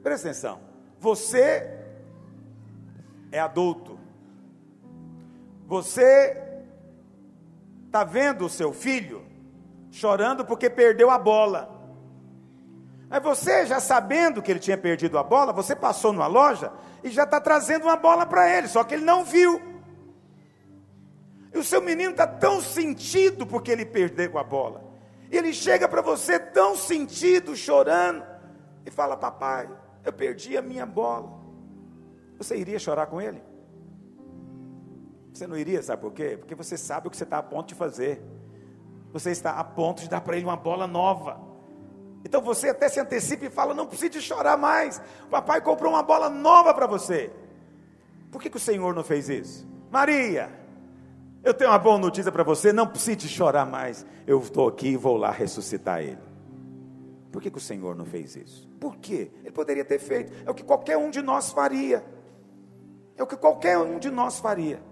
Presta 0.00 0.28
atenção. 0.28 0.60
Você 1.00 1.76
é 3.32 3.40
adulto. 3.40 3.98
Você 5.66 6.40
está 7.86 8.04
vendo 8.04 8.44
o 8.44 8.48
seu 8.48 8.72
filho 8.72 9.27
chorando 9.90 10.44
porque 10.44 10.68
perdeu 10.68 11.10
a 11.10 11.18
bola. 11.18 11.76
Mas 13.08 13.22
você, 13.22 13.64
já 13.66 13.80
sabendo 13.80 14.42
que 14.42 14.50
ele 14.50 14.60
tinha 14.60 14.76
perdido 14.76 15.18
a 15.18 15.22
bola, 15.22 15.52
você 15.52 15.74
passou 15.74 16.12
numa 16.12 16.26
loja 16.26 16.70
e 17.02 17.08
já 17.08 17.24
está 17.24 17.40
trazendo 17.40 17.84
uma 17.84 17.96
bola 17.96 18.26
para 18.26 18.48
ele, 18.48 18.68
só 18.68 18.84
que 18.84 18.94
ele 18.94 19.04
não 19.04 19.24
viu. 19.24 19.60
E 21.54 21.58
o 21.58 21.64
seu 21.64 21.80
menino 21.80 22.10
está 22.10 22.26
tão 22.26 22.60
sentido 22.60 23.46
porque 23.46 23.70
ele 23.70 23.86
perdeu 23.86 24.36
a 24.36 24.44
bola. 24.44 24.84
E 25.30 25.36
ele 25.36 25.52
chega 25.52 25.88
para 25.88 26.02
você 26.02 26.38
tão 26.38 26.76
sentido, 26.76 27.56
chorando, 27.56 28.24
e 28.84 28.90
fala: 28.90 29.16
Papai, 29.16 29.68
eu 30.04 30.12
perdi 30.12 30.56
a 30.56 30.62
minha 30.62 30.84
bola. 30.84 31.38
Você 32.36 32.56
iria 32.56 32.78
chorar 32.78 33.06
com 33.06 33.20
ele? 33.20 33.42
Você 35.32 35.46
não 35.46 35.56
iria, 35.56 35.82
sabe 35.82 36.02
por 36.02 36.12
quê? 36.12 36.36
Porque 36.38 36.54
você 36.54 36.76
sabe 36.76 37.08
o 37.08 37.10
que 37.10 37.16
você 37.16 37.24
está 37.24 37.38
a 37.38 37.42
ponto 37.42 37.68
de 37.68 37.74
fazer 37.74 38.22
você 39.12 39.30
está 39.30 39.52
a 39.52 39.64
ponto 39.64 40.02
de 40.02 40.08
dar 40.08 40.20
para 40.20 40.36
ele 40.36 40.44
uma 40.44 40.56
bola 40.56 40.86
nova. 40.86 41.40
Então 42.24 42.42
você 42.42 42.70
até 42.70 42.88
se 42.88 43.00
antecipa 43.00 43.46
e 43.46 43.50
fala: 43.50 43.74
não 43.74 43.86
precisa 43.86 44.20
chorar 44.20 44.56
mais. 44.56 45.00
O 45.26 45.30
papai 45.30 45.60
comprou 45.60 45.92
uma 45.92 46.02
bola 46.02 46.28
nova 46.28 46.74
para 46.74 46.86
você. 46.86 47.30
Por 48.30 48.42
que, 48.42 48.50
que 48.50 48.56
o 48.56 48.60
Senhor 48.60 48.94
não 48.94 49.02
fez 49.02 49.28
isso? 49.28 49.66
Maria, 49.90 50.50
eu 51.42 51.54
tenho 51.54 51.70
uma 51.70 51.78
boa 51.78 51.98
notícia 51.98 52.30
para 52.30 52.42
você: 52.42 52.72
não 52.72 52.86
precisa 52.86 53.26
chorar 53.26 53.64
mais. 53.64 54.04
Eu 54.26 54.38
estou 54.40 54.68
aqui 54.68 54.88
e 54.88 54.96
vou 54.96 55.16
lá 55.16 55.30
ressuscitar 55.30 56.00
ele. 56.00 56.18
Por 57.32 57.42
que, 57.42 57.50
que 57.50 57.58
o 57.58 57.60
Senhor 57.60 57.94
não 57.94 58.04
fez 58.04 58.36
isso? 58.36 58.68
Por 58.80 58.96
quê? 58.96 59.30
Ele 59.40 59.52
poderia 59.52 59.84
ter 59.84 59.98
feito. 59.98 60.32
É 60.46 60.50
o 60.50 60.54
que 60.54 60.64
qualquer 60.64 60.96
um 60.96 61.10
de 61.10 61.22
nós 61.22 61.50
faria. 61.50 62.04
É 63.16 63.22
o 63.22 63.26
que 63.26 63.36
qualquer 63.36 63.78
um 63.78 63.98
de 63.98 64.10
nós 64.10 64.38
faria. 64.38 64.82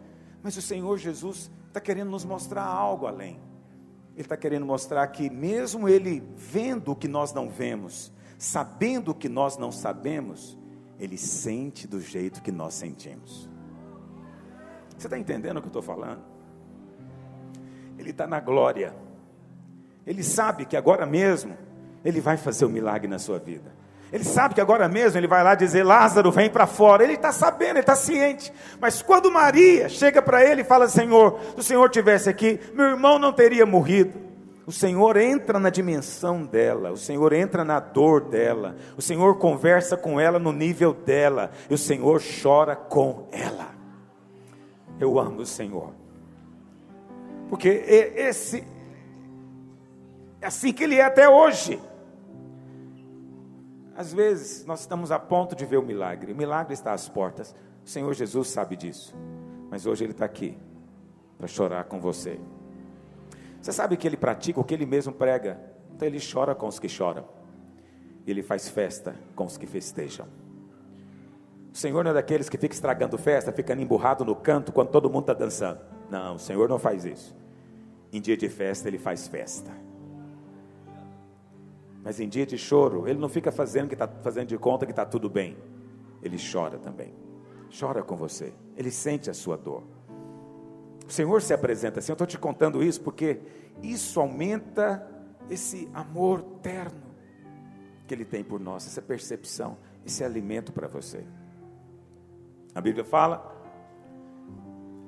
Mas 0.43 0.57
o 0.57 0.63
Senhor 0.63 0.97
Jesus 0.99 1.51
está 1.69 1.81
querendo 1.81 2.11
nos 2.11 2.25
mostrar 2.25 2.65
algo 2.65 3.07
além. 3.07 3.41
Ele 4.17 4.23
está 4.23 4.37
querendo 4.37 4.65
mostrar 4.65 5.07
que, 5.09 5.29
mesmo 5.29 5.87
Ele 5.87 6.27
vendo 6.35 6.93
o 6.93 6.97
que 6.97 7.07
nós 7.07 7.35
não 7.35 7.51
vemos, 7.51 8.11
sabendo 8.39 9.11
o 9.11 9.15
que 9.15 9.29
nós 9.29 9.59
não 9.59 9.71
sabemos, 9.71 10.57
Ele 10.99 11.19
sente 11.19 11.87
do 11.87 12.01
jeito 12.01 12.41
que 12.41 12.51
nós 12.51 12.73
sentimos. 12.73 13.47
Você 14.97 15.07
está 15.07 15.19
entendendo 15.19 15.59
o 15.59 15.61
que 15.61 15.67
eu 15.67 15.69
estou 15.69 15.83
falando? 15.83 16.23
Ele 17.99 18.09
está 18.09 18.27
na 18.27 18.41
glória. 18.41 18.97
Ele 20.07 20.23
sabe 20.23 20.65
que 20.65 20.79
agora 20.79 21.05
mesmo 21.05 21.55
Ele 22.03 22.19
vai 22.19 22.39
fazer 22.39 22.65
o 22.65 22.69
um 22.69 22.73
milagre 22.73 23.07
na 23.07 23.19
sua 23.19 23.39
vida. 23.39 23.76
Ele 24.13 24.25
sabe 24.25 24.55
que 24.55 24.61
agora 24.61 24.89
mesmo 24.89 25.19
ele 25.19 25.27
vai 25.27 25.43
lá 25.43 25.55
dizer: 25.55 25.83
Lázaro, 25.83 26.31
vem 26.31 26.49
para 26.49 26.67
fora. 26.67 27.03
Ele 27.03 27.15
está 27.15 27.33
sabendo, 27.33 27.73
ele 27.73 27.81
está 27.81 27.97
ciente. 27.97 28.53
Mas 28.81 29.03
quando 29.03 29.31
Maria 29.31 29.89
chega 29.89 30.23
para 30.23 30.45
ele 30.45 30.61
e 30.61 30.65
fala: 30.65 30.89
Senhor, 30.89 31.41
se 31.55 31.61
o 31.61 31.63
Senhor 31.63 31.91
tivesse 31.91 32.29
aqui, 32.29 32.61
meu 32.73 32.87
irmão 32.87 33.19
não 33.19 33.33
teria 33.33 33.67
morrido. 33.67 34.27
O 34.67 34.73
Senhor 34.73 35.17
entra 35.17 35.61
na 35.61 35.71
dimensão 35.71 36.45
dela, 36.45 36.91
o 36.91 36.97
Senhor 36.97 37.33
entra 37.33 37.65
na 37.65 37.79
dor 37.79 38.23
dela, 38.23 38.77
o 38.97 39.03
Senhor 39.03 39.39
conversa 39.39 39.97
com 39.97 40.19
ela 40.19 40.41
no 40.41 40.51
nível 40.51 40.93
dela, 40.93 41.53
e 41.71 41.75
o 41.75 41.79
Senhor 41.79 42.21
chora 42.43 42.75
com 42.75 43.29
ela. 43.31 43.69
Eu 44.99 45.21
amo 45.21 45.43
o 45.43 45.47
Senhor, 45.47 45.93
porque 47.49 47.69
esse 47.69 48.65
é 50.41 50.49
assim 50.49 50.73
que 50.73 50.83
Ele 50.83 50.97
é 50.97 51.05
até 51.05 51.29
hoje. 51.29 51.81
Às 53.97 54.13
vezes 54.13 54.65
nós 54.67 54.81
estamos 54.81 55.11
a 55.11 55.19
ponto 55.19 55.57
de 55.57 55.65
ver 55.65 55.79
o 55.79 55.83
milagre, 55.83 56.33
o 56.33 56.37
milagre 56.37 56.75
está 56.75 56.93
às 56.93 57.09
portas, 57.09 57.55
o 57.85 57.89
Senhor 57.89 58.13
Jesus 58.15 58.49
sabe 58.49 58.77
disso, 58.77 59.15
mas 59.71 59.87
hoje 59.87 60.05
Ele 60.05 60.13
está 60.13 60.25
aqui 60.25 60.57
para 61.39 61.47
chorar 61.47 61.85
com 61.85 62.01
você. 62.01 62.39
Você 63.61 63.73
sabe 63.73 63.97
que 63.97 64.07
ele 64.07 64.17
pratica 64.17 64.61
o 64.61 64.65
que 64.65 64.73
ele 64.73 64.87
mesmo 64.87 65.13
prega. 65.13 65.59
Então 65.93 66.07
ele 66.07 66.21
chora 66.21 66.55
com 66.55 66.69
os 66.69 66.79
que 66.79 66.89
choram. 66.89 67.25
Ele 68.27 68.43
faz 68.43 68.69
festa 68.69 69.17
com 69.35 69.45
os 69.45 69.57
que 69.57 69.67
festejam. 69.67 70.27
O 71.73 71.77
Senhor 71.77 72.05
não 72.05 72.13
é 72.13 72.15
daqueles 72.15 72.49
que 72.49 72.57
fica 72.57 72.75
estragando 72.75 73.19
festa, 73.19 73.53
ficando 73.53 73.83
emburrado 73.83 74.25
no 74.25 74.37
canto 74.37 74.73
quando 74.73 74.91
todo 74.91 75.11
mundo 75.11 75.23
está 75.23 75.35
dançando. 75.35 75.81
Não, 76.09 76.37
o 76.37 76.39
Senhor 76.39 76.69
não 76.69 76.79
faz 76.79 77.05
isso. 77.05 77.37
Em 78.13 78.21
dia 78.21 78.37
de 78.37 78.49
festa, 78.49 78.89
ele 78.89 78.99
faz 78.99 79.27
festa. 79.27 79.73
Mas 82.07 82.21
em 82.21 82.29
dia 82.29 82.47
de 82.47 82.57
choro, 82.57 83.09
ele 83.09 83.19
não 83.19 83.29
fica 83.29 83.51
fazendo 83.51 83.89
que 83.89 83.95
está 83.97 84.07
fazendo 84.07 84.47
de 84.47 84.57
conta 84.57 84.87
que 84.87 84.93
está 84.93 85.05
tudo 85.05 85.29
bem. 85.29 85.57
Ele 86.23 86.37
chora 86.39 86.79
também. 86.79 87.13
Chora 87.81 88.01
com 88.01 88.15
você. 88.15 88.55
Ele 88.77 88.93
sente 88.93 89.29
a 89.29 89.35
sua 89.35 89.57
dor. 89.57 89.83
O 91.05 91.11
Senhor 91.11 91.43
se 91.43 91.53
apresenta 91.53 91.99
assim. 91.99 92.13
Eu 92.13 92.15
estou 92.15 92.25
te 92.25 92.39
contando 92.39 92.81
isso 92.81 93.01
porque 93.01 93.41
isso 93.83 94.21
aumenta 94.21 95.05
esse 95.51 95.91
amor 95.93 96.43
terno 96.63 97.03
que 98.07 98.15
Ele 98.15 98.25
tem 98.25 98.45
por 98.45 98.61
nós, 98.61 98.87
essa 98.87 99.03
percepção, 99.03 99.77
esse 100.05 100.23
alimento 100.23 100.73
para 100.73 100.87
você. 100.87 101.27
A 102.73 102.81
Bíblia 102.81 103.05
fala, 103.05 103.53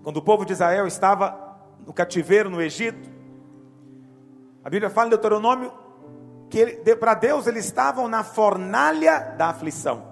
quando 0.02 0.16
o 0.16 0.22
povo 0.22 0.44
de 0.44 0.52
Israel 0.52 0.84
estava 0.84 1.60
no 1.86 1.92
cativeiro 1.92 2.50
no 2.50 2.60
Egito, 2.60 3.08
a 4.64 4.68
Bíblia 4.68 4.90
fala 4.90 5.06
em 5.06 5.10
Deuteronômio 5.10 5.86
que 6.48 6.96
para 6.96 7.14
Deus 7.14 7.46
eles 7.46 7.66
estavam 7.66 8.08
na 8.08 8.24
fornalha 8.24 9.34
da 9.36 9.50
aflição. 9.50 10.06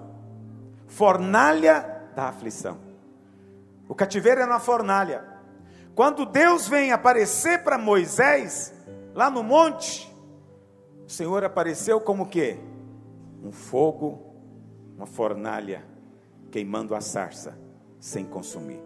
Fornalha 0.87 2.09
da 2.15 2.29
aflição. 2.29 2.77
O 3.87 3.95
cativeiro 3.95 4.41
era 4.41 4.49
na 4.49 4.59
fornalha. 4.59 5.23
Quando 5.95 6.25
Deus 6.25 6.67
vem 6.67 6.91
aparecer 6.91 7.63
para 7.63 7.77
Moisés, 7.77 8.73
lá 9.15 9.29
no 9.29 9.41
monte, 9.41 10.13
o 11.05 11.09
Senhor 11.09 11.43
apareceu 11.43 11.99
como 11.99 12.27
que? 12.27 12.59
Um 13.43 13.51
fogo, 13.51 14.35
uma 14.95 15.05
fornalha, 15.05 15.83
queimando 16.51 16.93
a 16.93 17.01
sarça, 17.01 17.57
sem 17.99 18.25
consumir. 18.25 18.81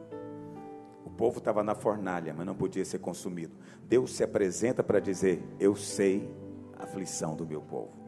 O 1.06 1.10
povo 1.10 1.40
estava 1.40 1.64
na 1.64 1.76
fornalha, 1.76 2.34
mas 2.34 2.46
não 2.46 2.56
podia 2.56 2.86
ser 2.86 3.00
consumido. 3.00 3.54
Deus 3.84 4.16
se 4.16 4.24
apresenta 4.24 4.82
para 4.84 5.00
dizer: 5.00 5.44
Eu 5.60 5.76
sei 5.76 6.30
aflição 6.82 7.36
do 7.36 7.46
meu 7.46 7.62
povo. 7.62 8.02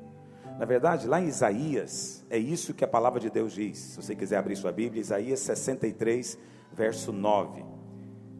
Na 0.57 0.65
verdade, 0.65 1.07
lá 1.07 1.19
em 1.19 1.27
Isaías, 1.27 2.23
é 2.29 2.37
isso 2.37 2.73
que 2.73 2.83
a 2.83 2.87
palavra 2.87 3.19
de 3.19 3.29
Deus 3.29 3.53
diz. 3.53 3.77
Se 3.77 3.95
você 3.95 4.15
quiser 4.15 4.37
abrir 4.37 4.55
sua 4.55 4.71
Bíblia, 4.71 5.01
Isaías 5.01 5.39
63, 5.39 6.37
verso 6.71 7.11
9. 7.11 7.63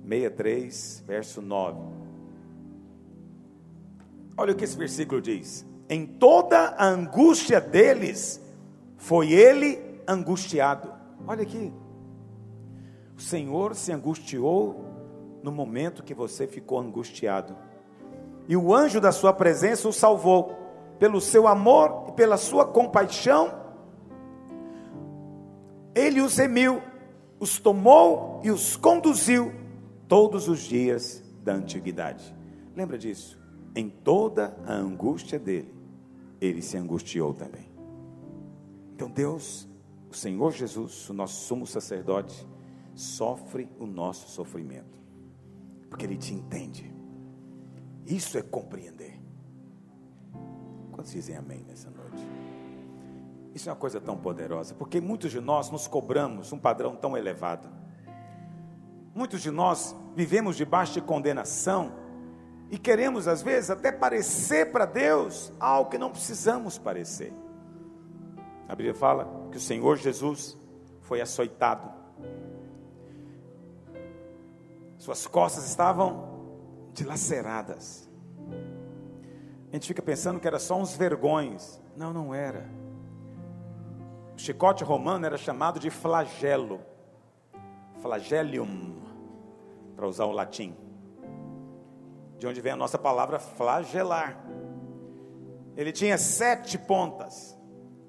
63, 0.04 1.04
verso 1.08 1.42
9. 1.42 1.80
Olha 4.38 4.54
o 4.54 4.56
que 4.56 4.64
esse 4.64 4.78
versículo 4.78 5.22
diz: 5.22 5.66
Em 5.90 6.06
toda 6.06 6.76
a 6.78 6.86
angústia 6.86 7.60
deles, 7.60 8.42
foi 8.98 9.32
ele 9.32 9.80
angustiado. 10.08 10.94
Olha 11.28 11.44
aqui. 11.44 11.74
O 13.18 13.22
Senhor 13.22 13.76
se 13.76 13.92
angustiou 13.92 14.86
no 15.42 15.52
momento 15.52 16.04
que 16.04 16.14
você 16.14 16.48
ficou 16.48 16.80
angustiado. 16.80 17.56
E 18.48 18.58
o 18.58 18.74
anjo 18.74 19.00
da 19.00 19.12
sua 19.12 19.34
presença 19.34 19.88
o 19.88 19.94
salvou. 19.94 20.56
Pelo 21.00 21.20
seu 21.20 21.48
amor 21.48 22.06
e 22.10 22.12
pela 22.14 22.38
sua 22.38 22.66
compaixão, 22.66 23.52
ele 25.96 26.22
os 26.22 26.38
remiu, 26.38 26.82
os 27.40 27.60
tomou 27.60 28.40
e 28.44 28.50
os 28.50 28.76
conduziu 28.76 29.52
todos 30.08 30.48
os 30.48 30.60
dias 30.60 31.24
da 31.44 31.54
antiguidade. 31.54 32.34
Lembra 32.76 32.98
disso? 32.98 33.40
Em 33.76 33.90
toda 33.90 34.56
a 34.66 34.74
angústia 34.74 35.40
dele, 35.40 35.74
ele 36.40 36.62
se 36.62 36.78
angustiou 36.78 37.34
também. 37.34 37.72
Então 38.96 39.10
Deus, 39.10 39.68
o 40.10 40.16
Senhor 40.16 40.52
Jesus, 40.52 41.10
o 41.10 41.14
nosso 41.14 41.46
sumo 41.46 41.66
sacerdote, 41.66 42.48
sofre 42.96 43.68
o 43.80 43.86
nosso 43.86 44.30
sofrimento, 44.30 45.00
porque 45.90 46.06
ele 46.06 46.18
te 46.18 46.34
entende. 46.34 46.93
Isso 48.06 48.38
é 48.38 48.42
compreender. 48.42 49.20
Quantos 50.92 51.12
dizem 51.12 51.36
amém 51.36 51.64
nessa 51.68 51.90
noite? 51.90 52.28
Isso 53.54 53.70
é 53.70 53.72
uma 53.72 53.78
coisa 53.78 54.02
tão 54.02 54.18
poderosa, 54.18 54.74
porque 54.74 55.00
muitos 55.00 55.32
de 55.32 55.40
nós 55.40 55.70
nos 55.70 55.88
cobramos 55.88 56.52
um 56.52 56.60
padrão 56.60 56.96
tão 56.96 57.16
elevado. 57.16 57.70
Muitos 59.14 59.42
de 59.42 59.52
nós 59.52 59.96
vivemos 60.16 60.56
debaixo 60.56 60.94
de 60.94 61.02
condenação 61.02 61.94
e 62.72 62.78
queremos, 62.78 63.28
às 63.28 63.44
vezes, 63.44 63.70
até 63.70 63.92
parecer 63.92 64.72
para 64.72 64.86
Deus 64.86 65.54
algo 65.60 65.92
que 65.92 65.98
não 65.98 66.10
precisamos 66.10 66.80
parecer. 66.80 67.32
A 68.68 68.76
Bíblia 68.76 68.96
fala 68.96 69.50
que 69.52 69.58
o 69.58 69.62
Senhor 69.62 69.98
Jesus 69.98 70.58
foi 71.02 71.22
açoitado, 71.22 71.92
suas 74.98 75.28
costas 75.28 75.68
estavam 75.68 76.33
dilaceradas. 76.94 78.10
A 79.72 79.76
gente 79.76 79.88
fica 79.88 80.02
pensando 80.02 80.40
que 80.40 80.48
era 80.48 80.60
só 80.60 80.78
uns 80.80 80.96
vergões. 80.96 81.82
Não, 81.98 82.14
não 82.14 82.34
era. 82.34 82.70
O 84.36 84.40
chicote 84.40 84.84
romano 84.84 85.26
era 85.26 85.38
chamado 85.38 85.80
de 85.80 85.90
flagelo. 85.90 86.80
Flagelium 88.02 89.02
para 89.96 90.08
usar 90.08 90.26
o 90.26 90.32
latim, 90.32 90.76
de 92.38 92.48
onde 92.48 92.60
vem 92.60 92.74
a 92.74 92.76
nossa 92.76 92.98
palavra 92.98 93.40
flagelar. 93.40 94.38
Ele 95.76 95.92
tinha 95.92 96.18
sete 96.18 96.78
pontas, 96.78 97.58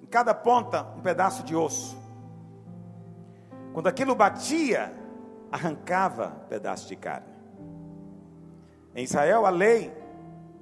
em 0.03 0.07
cada 0.07 0.35
ponta 0.35 0.83
um 0.97 1.01
pedaço 1.01 1.43
de 1.45 1.55
osso. 1.55 1.97
Quando 3.73 3.87
aquilo 3.87 4.15
batia, 4.15 4.93
arrancava 5.53 6.43
um 6.45 6.49
pedaço 6.49 6.89
de 6.89 6.97
carne. 6.97 7.34
Em 8.95 9.03
Israel, 9.03 9.45
a 9.45 9.51
lei 9.51 9.93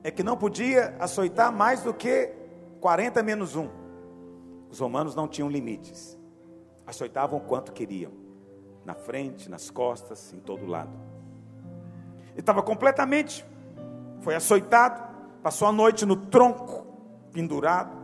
é 0.02 0.10
que 0.10 0.22
não 0.22 0.36
podia 0.36 0.96
açoitar 0.98 1.52
mais 1.52 1.82
do 1.82 1.92
que 1.92 2.32
40 2.80 3.22
menos 3.22 3.54
um. 3.56 3.68
Os 4.70 4.80
romanos 4.80 5.14
não 5.14 5.28
tinham 5.28 5.50
limites, 5.50 6.18
açoitavam 6.86 7.38
quanto 7.38 7.72
queriam, 7.72 8.10
na 8.84 8.94
frente, 8.94 9.50
nas 9.50 9.70
costas, 9.70 10.32
em 10.32 10.40
todo 10.40 10.66
lado. 10.66 10.90
Ele 12.30 12.40
estava 12.40 12.62
completamente, 12.62 13.44
foi 14.20 14.34
açoitado, 14.34 15.02
passou 15.42 15.68
a 15.68 15.72
noite 15.72 16.06
no 16.06 16.16
tronco, 16.16 16.86
pendurado, 17.32 17.94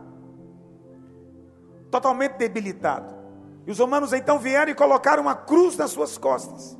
totalmente 1.89 2.37
debilitado. 2.37 3.15
E 3.65 3.71
os 3.71 3.79
romanos 3.79 4.13
então 4.13 4.37
vieram 4.37 4.71
e 4.71 4.75
colocaram 4.75 5.23
uma 5.23 5.35
cruz 5.35 5.75
nas 5.75 5.89
suas 5.89 6.17
costas. 6.19 6.77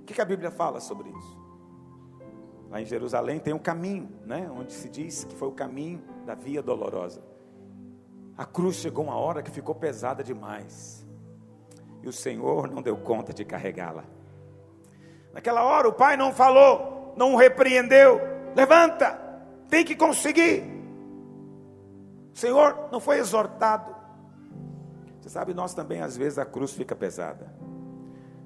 O 0.00 0.04
que, 0.04 0.14
que 0.14 0.20
a 0.20 0.24
Bíblia 0.24 0.50
fala 0.50 0.80
sobre 0.80 1.10
isso? 1.10 1.45
Lá 2.70 2.80
em 2.80 2.84
Jerusalém 2.84 3.38
tem 3.38 3.54
um 3.54 3.58
caminho, 3.58 4.08
né? 4.24 4.50
Onde 4.50 4.72
se 4.72 4.88
diz 4.88 5.24
que 5.24 5.34
foi 5.34 5.48
o 5.48 5.52
caminho 5.52 6.02
da 6.24 6.34
via 6.34 6.62
dolorosa. 6.62 7.22
A 8.36 8.44
cruz 8.44 8.76
chegou 8.76 9.04
uma 9.04 9.16
hora 9.16 9.42
que 9.42 9.50
ficou 9.50 9.74
pesada 9.74 10.22
demais. 10.22 11.06
E 12.02 12.08
o 12.08 12.12
Senhor 12.12 12.70
não 12.70 12.82
deu 12.82 12.96
conta 12.96 13.32
de 13.32 13.44
carregá-la. 13.44 14.04
Naquela 15.32 15.62
hora 15.62 15.88
o 15.88 15.92
pai 15.92 16.16
não 16.16 16.32
falou, 16.32 17.14
não 17.16 17.34
repreendeu. 17.36 18.20
Levanta, 18.54 19.18
tem 19.68 19.84
que 19.84 19.94
conseguir. 19.94 20.62
O 22.34 22.38
Senhor 22.38 22.88
não 22.92 23.00
foi 23.00 23.18
exortado. 23.18 23.94
Você 25.20 25.30
sabe, 25.30 25.54
nós 25.54 25.74
também 25.74 26.00
às 26.02 26.16
vezes 26.16 26.38
a 26.38 26.44
cruz 26.44 26.72
fica 26.72 26.94
pesada. 26.94 27.52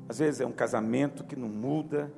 Às 0.09 0.19
vezes 0.19 0.41
é 0.41 0.47
um 0.47 0.53
casamento 0.53 1.25
que 1.25 1.37
não 1.37 1.49
muda, 1.49 2.13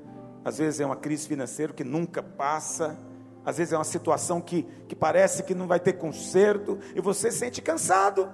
às 0.44 0.58
vezes 0.58 0.80
é 0.80 0.86
uma 0.86 0.96
crise 0.96 1.26
financeira 1.26 1.72
que 1.72 1.84
nunca 1.84 2.22
passa, 2.22 2.98
às 3.44 3.58
vezes 3.58 3.72
é 3.72 3.76
uma 3.76 3.84
situação 3.84 4.40
que, 4.40 4.62
que 4.86 4.94
parece 4.94 5.42
que 5.42 5.54
não 5.54 5.66
vai 5.66 5.80
ter 5.80 5.94
conserto, 5.94 6.78
e 6.94 7.00
você 7.00 7.30
se 7.30 7.38
sente 7.38 7.60
cansado, 7.60 8.30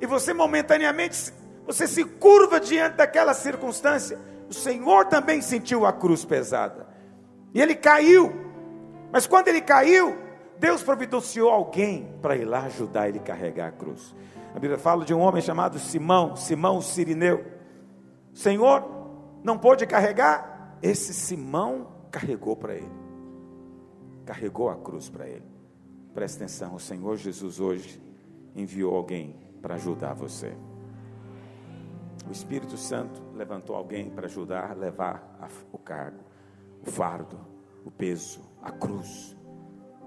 e 0.00 0.06
você 0.06 0.34
momentaneamente, 0.34 1.32
você 1.66 1.86
se 1.86 2.04
curva 2.04 2.58
diante 2.58 2.96
daquela 2.96 3.34
circunstância. 3.34 4.18
O 4.48 4.54
Senhor 4.54 5.06
também 5.06 5.40
sentiu 5.40 5.86
a 5.86 5.92
cruz 5.92 6.24
pesada, 6.24 6.86
e 7.54 7.60
ele 7.60 7.74
caiu, 7.74 8.32
mas 9.10 9.26
quando 9.26 9.48
ele 9.48 9.60
caiu, 9.60 10.16
Deus 10.58 10.82
providenciou 10.82 11.50
alguém 11.50 12.14
para 12.22 12.36
ir 12.36 12.44
lá 12.44 12.64
ajudar 12.64 13.08
ele 13.08 13.18
a 13.18 13.22
carregar 13.22 13.68
a 13.68 13.72
cruz. 13.72 14.14
A 14.54 14.58
Bíblia 14.58 14.78
fala 14.78 15.04
de 15.04 15.14
um 15.14 15.20
homem 15.20 15.40
chamado 15.42 15.78
Simão, 15.78 16.36
Simão 16.36 16.80
Sirineu. 16.80 17.44
O 18.32 18.36
Senhor 18.36 18.84
não 19.42 19.58
pôde 19.58 19.86
carregar, 19.86 20.51
esse 20.82 21.14
Simão 21.14 21.88
carregou 22.10 22.56
para 22.56 22.74
ele 22.74 23.02
carregou 24.24 24.70
a 24.70 24.76
cruz 24.76 25.08
para 25.08 25.28
ele. 25.28 25.44
Presta 26.14 26.44
atenção, 26.44 26.74
o 26.74 26.80
Senhor 26.80 27.16
Jesus 27.16 27.60
hoje 27.60 28.00
enviou 28.54 28.94
alguém 28.94 29.36
para 29.60 29.74
ajudar 29.74 30.14
você. 30.14 30.54
O 32.28 32.32
Espírito 32.32 32.76
Santo 32.76 33.22
levantou 33.34 33.74
alguém 33.74 34.10
para 34.10 34.26
ajudar 34.26 34.70
a 34.70 34.74
levar 34.74 35.36
a, 35.40 35.48
o 35.72 35.78
cargo, 35.78 36.20
o 36.86 36.90
fardo, 36.90 37.38
o 37.84 37.90
peso, 37.90 38.40
a 38.62 38.70
cruz. 38.70 39.36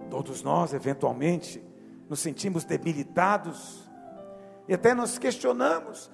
Todos 0.10 0.42
nós, 0.42 0.74
eventualmente, 0.74 1.62
nos 2.08 2.20
sentimos 2.20 2.64
debilitados 2.64 3.84
e 4.68 4.74
até 4.74 4.94
nos 4.94 5.18
questionamos: 5.18 6.12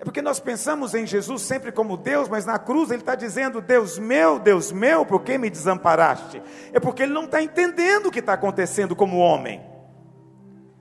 é 0.00 0.04
porque 0.04 0.22
nós 0.22 0.40
pensamos 0.40 0.94
em 0.94 1.06
Jesus 1.06 1.42
sempre 1.42 1.70
como 1.70 1.94
Deus, 1.94 2.26
mas 2.26 2.46
na 2.46 2.58
cruz 2.58 2.90
ele 2.90 3.02
está 3.02 3.14
dizendo: 3.14 3.60
Deus 3.60 3.98
meu, 3.98 4.38
Deus 4.38 4.72
meu, 4.72 5.04
por 5.04 5.22
que 5.22 5.36
me 5.36 5.50
desamparaste? 5.50 6.42
É 6.72 6.80
porque 6.80 7.02
ele 7.02 7.12
não 7.12 7.24
está 7.24 7.42
entendendo 7.42 8.06
o 8.06 8.10
que 8.10 8.20
está 8.20 8.32
acontecendo 8.32 8.96
como 8.96 9.18
homem. 9.18 9.60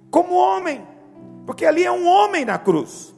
Como 0.09 0.33
homem, 0.35 0.87
porque 1.45 1.65
ali 1.65 1.83
é 1.83 1.91
um 1.91 2.07
homem 2.07 2.45
na 2.45 2.57
cruz. 2.57 3.13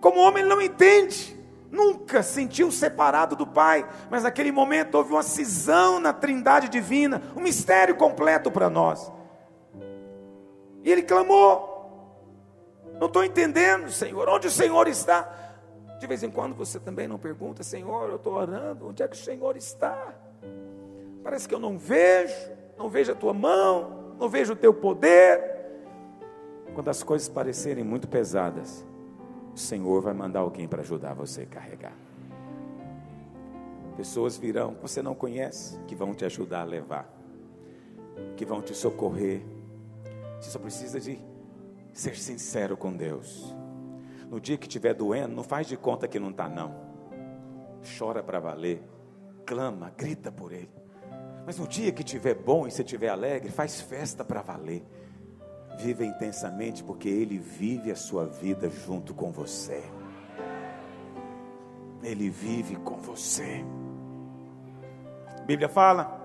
Como 0.00 0.18
homem 0.18 0.42
ele 0.42 0.48
não 0.48 0.62
entende, 0.62 1.38
nunca 1.70 2.22
sentiu 2.22 2.72
separado 2.72 3.36
do 3.36 3.46
Pai, 3.46 3.86
mas 4.10 4.22
naquele 4.22 4.50
momento 4.50 4.94
houve 4.94 5.12
uma 5.12 5.22
cisão 5.22 6.00
na 6.00 6.14
trindade 6.14 6.70
divina, 6.70 7.20
um 7.36 7.40
mistério 7.42 7.96
completo 7.96 8.50
para 8.50 8.70
nós. 8.70 9.12
E 10.82 10.90
ele 10.90 11.02
clamou, 11.02 11.71
não 13.02 13.08
estou 13.08 13.24
entendendo, 13.24 13.90
Senhor, 13.90 14.28
onde 14.28 14.46
o 14.46 14.50
Senhor 14.50 14.86
está? 14.86 15.28
De 15.98 16.06
vez 16.06 16.22
em 16.22 16.30
quando 16.30 16.54
você 16.54 16.78
também 16.78 17.08
não 17.08 17.18
pergunta, 17.18 17.64
Senhor, 17.64 18.08
eu 18.08 18.14
estou 18.14 18.34
orando, 18.34 18.86
onde 18.86 19.02
é 19.02 19.08
que 19.08 19.16
o 19.16 19.18
Senhor 19.18 19.56
está? 19.56 20.14
Parece 21.20 21.48
que 21.48 21.54
eu 21.54 21.58
não 21.58 21.76
vejo, 21.76 22.52
não 22.78 22.88
vejo 22.88 23.10
a 23.10 23.14
tua 23.16 23.34
mão, 23.34 24.14
não 24.20 24.28
vejo 24.28 24.52
o 24.52 24.56
teu 24.56 24.72
poder. 24.72 25.42
Quando 26.76 26.88
as 26.90 27.02
coisas 27.02 27.28
parecerem 27.28 27.82
muito 27.82 28.06
pesadas, 28.06 28.86
o 29.52 29.58
Senhor 29.58 30.00
vai 30.00 30.14
mandar 30.14 30.38
alguém 30.38 30.68
para 30.68 30.82
ajudar 30.82 31.12
você 31.12 31.42
a 31.42 31.46
carregar. 31.46 31.96
Pessoas 33.96 34.36
virão 34.36 34.74
que 34.74 34.82
você 34.82 35.02
não 35.02 35.16
conhece, 35.16 35.76
que 35.88 35.96
vão 35.96 36.14
te 36.14 36.24
ajudar 36.24 36.60
a 36.60 36.64
levar, 36.64 37.12
que 38.36 38.44
vão 38.44 38.62
te 38.62 38.76
socorrer. 38.76 39.42
Você 40.40 40.50
só 40.50 40.60
precisa 40.60 41.00
de 41.00 41.31
Ser 41.92 42.16
sincero 42.16 42.76
com 42.76 42.92
Deus. 42.92 43.54
No 44.30 44.40
dia 44.40 44.56
que 44.56 44.66
estiver 44.66 44.94
doendo, 44.94 45.34
não 45.34 45.42
faz 45.42 45.66
de 45.66 45.76
conta 45.76 46.08
que 46.08 46.18
não 46.18 46.30
está, 46.30 46.48
não. 46.48 46.74
Chora 47.98 48.22
para 48.22 48.40
valer. 48.40 48.82
Clama, 49.44 49.92
grita 49.96 50.32
por 50.32 50.52
Ele. 50.52 50.70
Mas 51.44 51.58
no 51.58 51.66
dia 51.66 51.92
que 51.92 52.02
estiver 52.02 52.34
bom 52.34 52.66
e 52.66 52.70
você 52.70 52.82
estiver 52.82 53.08
alegre, 53.08 53.50
faz 53.50 53.80
festa 53.80 54.24
para 54.24 54.40
valer. 54.40 54.82
Viva 55.78 56.04
intensamente, 56.04 56.82
porque 56.82 57.08
Ele 57.08 57.38
vive 57.38 57.90
a 57.90 57.96
sua 57.96 58.24
vida 58.26 58.70
junto 58.70 59.12
com 59.12 59.30
você. 59.30 59.82
Ele 62.02 62.30
vive 62.30 62.76
com 62.76 62.96
você. 62.96 63.64
A 65.38 65.42
Bíblia 65.42 65.68
fala, 65.68 66.20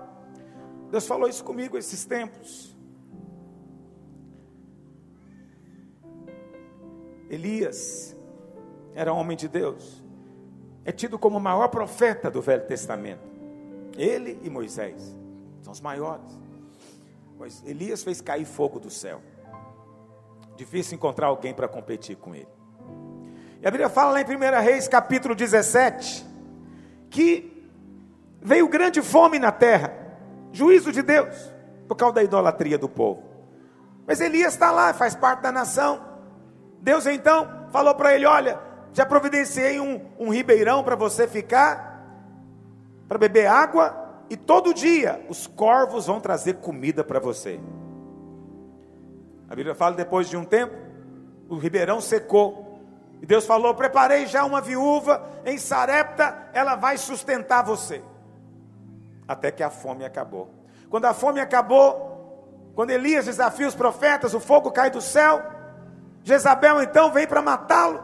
Deus 0.90 1.06
falou 1.06 1.28
isso 1.28 1.44
comigo 1.44 1.76
esses 1.76 2.04
tempos. 2.04 2.77
Elias 7.28 8.16
era 8.94 9.12
homem 9.12 9.36
de 9.36 9.48
Deus, 9.48 10.02
é 10.84 10.92
tido 10.92 11.18
como 11.18 11.38
o 11.38 11.40
maior 11.40 11.68
profeta 11.68 12.30
do 12.30 12.40
Velho 12.40 12.66
Testamento. 12.66 13.28
Ele 13.96 14.38
e 14.42 14.50
Moisés 14.50 15.16
são 15.60 15.72
os 15.72 15.80
maiores. 15.80 16.38
Mas 17.38 17.62
Elias 17.66 18.02
fez 18.02 18.20
cair 18.20 18.44
fogo 18.44 18.80
do 18.80 18.90
céu. 18.90 19.20
Difícil 20.56 20.96
encontrar 20.96 21.26
alguém 21.28 21.52
para 21.52 21.68
competir 21.68 22.16
com 22.16 22.34
ele. 22.34 22.48
E 23.60 23.66
a 23.66 23.70
Bíblia 23.70 23.88
fala 23.88 24.12
lá 24.12 24.20
em 24.20 24.24
1 24.24 24.62
Reis, 24.62 24.88
capítulo 24.88 25.34
17, 25.34 26.24
que 27.10 27.68
veio 28.40 28.68
grande 28.68 29.02
fome 29.02 29.38
na 29.38 29.52
terra, 29.52 29.92
juízo 30.52 30.92
de 30.92 31.02
Deus, 31.02 31.52
por 31.86 31.96
causa 31.96 32.14
da 32.14 32.22
idolatria 32.22 32.78
do 32.78 32.88
povo. 32.88 33.22
Mas 34.06 34.20
Elias 34.20 34.54
está 34.54 34.70
lá, 34.70 34.94
faz 34.94 35.14
parte 35.14 35.42
da 35.42 35.52
nação. 35.52 36.07
Deus 36.80 37.06
então 37.06 37.66
falou 37.70 37.94
para 37.94 38.14
ele: 38.14 38.26
Olha, 38.26 38.58
já 38.92 39.04
providenciei 39.04 39.80
um, 39.80 40.00
um 40.18 40.30
ribeirão 40.30 40.82
para 40.82 40.96
você 40.96 41.26
ficar, 41.26 42.02
para 43.08 43.18
beber 43.18 43.46
água, 43.46 44.08
e 44.30 44.36
todo 44.36 44.74
dia 44.74 45.24
os 45.28 45.46
corvos 45.46 46.06
vão 46.06 46.20
trazer 46.20 46.54
comida 46.54 47.02
para 47.02 47.18
você. 47.18 47.60
A 49.48 49.54
Bíblia 49.54 49.74
fala: 49.74 49.96
depois 49.96 50.28
de 50.28 50.36
um 50.36 50.44
tempo, 50.44 50.74
o 51.48 51.56
ribeirão 51.56 52.00
secou. 52.00 52.80
E 53.20 53.26
Deus 53.26 53.46
falou: 53.46 53.74
Preparei 53.74 54.26
já 54.26 54.44
uma 54.44 54.60
viúva 54.60 55.26
em 55.44 55.58
Sarepta, 55.58 56.48
ela 56.52 56.76
vai 56.76 56.98
sustentar 56.98 57.62
você. 57.62 58.02
Até 59.26 59.50
que 59.50 59.62
a 59.62 59.70
fome 59.70 60.04
acabou. 60.04 60.50
Quando 60.88 61.04
a 61.04 61.14
fome 61.14 61.40
acabou, 61.40 62.72
quando 62.74 62.90
Elias 62.90 63.26
desafia 63.26 63.68
os 63.68 63.74
profetas, 63.74 64.34
o 64.34 64.40
fogo 64.40 64.70
cai 64.70 64.90
do 64.90 65.00
céu. 65.00 65.57
Jezabel 66.28 66.82
então 66.82 67.10
vem 67.10 67.26
para 67.26 67.40
matá-lo. 67.40 68.02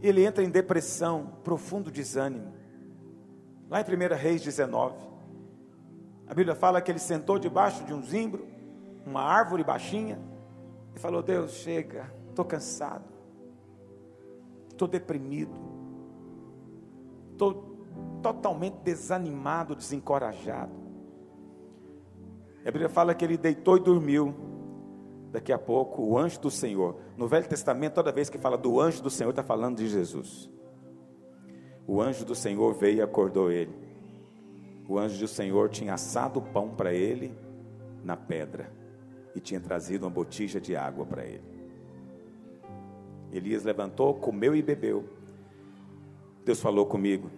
Ele 0.00 0.24
entra 0.24 0.42
em 0.42 0.48
depressão, 0.48 1.34
profundo 1.44 1.90
desânimo. 1.90 2.54
Lá 3.68 3.82
em 3.82 3.84
1 3.84 4.16
Reis 4.16 4.40
19, 4.40 4.96
a 6.26 6.32
Bíblia 6.32 6.54
fala 6.54 6.80
que 6.80 6.90
ele 6.90 6.98
sentou 6.98 7.38
debaixo 7.38 7.84
de 7.84 7.92
um 7.92 8.02
zimbro, 8.02 8.46
uma 9.04 9.20
árvore 9.20 9.62
baixinha, 9.62 10.18
e 10.96 10.98
falou: 10.98 11.22
Deus, 11.22 11.52
chega, 11.52 12.10
estou 12.30 12.44
cansado, 12.44 13.04
estou 14.70 14.88
deprimido, 14.88 15.60
estou 17.32 17.76
totalmente 18.22 18.76
desanimado, 18.82 19.76
desencorajado. 19.76 20.72
A 22.62 22.70
Bíblia 22.70 22.88
fala 22.88 23.14
que 23.14 23.22
ele 23.22 23.36
deitou 23.36 23.76
e 23.76 23.80
dormiu 23.80 24.53
daqui 25.34 25.52
a 25.52 25.58
pouco 25.58 26.00
o 26.00 26.16
anjo 26.16 26.40
do 26.40 26.48
Senhor. 26.48 26.96
No 27.16 27.26
Velho 27.26 27.48
Testamento, 27.48 27.94
toda 27.94 28.12
vez 28.12 28.30
que 28.30 28.38
fala 28.38 28.56
do 28.56 28.80
anjo 28.80 29.02
do 29.02 29.10
Senhor, 29.10 29.30
está 29.30 29.42
falando 29.42 29.78
de 29.78 29.88
Jesus. 29.88 30.48
O 31.88 32.00
anjo 32.00 32.24
do 32.24 32.36
Senhor 32.36 32.72
veio 32.72 32.98
e 32.98 33.02
acordou 33.02 33.50
ele. 33.50 33.74
O 34.88 34.96
anjo 34.96 35.18
do 35.18 35.26
Senhor 35.26 35.68
tinha 35.70 35.94
assado 35.94 36.40
pão 36.40 36.70
para 36.70 36.94
ele 36.94 37.36
na 38.04 38.16
pedra 38.16 38.70
e 39.34 39.40
tinha 39.40 39.58
trazido 39.58 40.04
uma 40.06 40.10
botija 40.10 40.60
de 40.60 40.76
água 40.76 41.04
para 41.04 41.24
ele. 41.24 41.42
Elias 43.32 43.64
levantou, 43.64 44.14
comeu 44.14 44.54
e 44.54 44.62
bebeu. 44.62 45.04
Deus 46.44 46.60
falou 46.60 46.86
comigo. 46.86 47.28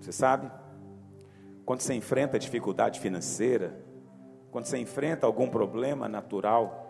Você 0.00 0.10
sabe? 0.10 0.50
Quando 1.66 1.82
você 1.82 1.92
enfrenta 1.92 2.38
dificuldade 2.38 2.98
financeira, 2.98 3.78
quando 4.50 4.64
você 4.64 4.78
enfrenta 4.78 5.26
algum 5.26 5.50
problema 5.50 6.08
natural, 6.08 6.89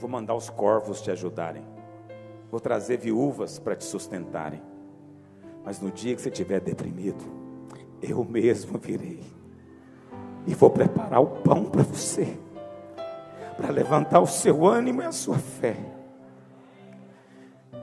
Vou 0.00 0.08
mandar 0.08 0.34
os 0.34 0.48
corvos 0.48 1.02
te 1.02 1.10
ajudarem. 1.10 1.62
Vou 2.50 2.58
trazer 2.58 2.96
viúvas 2.96 3.58
para 3.58 3.76
te 3.76 3.84
sustentarem. 3.84 4.62
Mas 5.62 5.78
no 5.78 5.90
dia 5.90 6.16
que 6.16 6.22
você 6.22 6.30
estiver 6.30 6.58
deprimido, 6.58 7.22
eu 8.00 8.24
mesmo 8.24 8.78
virei. 8.78 9.22
e 10.46 10.54
vou 10.54 10.70
preparar 10.70 11.20
o 11.20 11.26
pão 11.26 11.66
para 11.66 11.82
você, 11.82 12.38
para 13.58 13.68
levantar 13.68 14.20
o 14.20 14.26
seu 14.26 14.66
ânimo 14.66 15.02
e 15.02 15.04
a 15.04 15.12
sua 15.12 15.36
fé. 15.36 15.76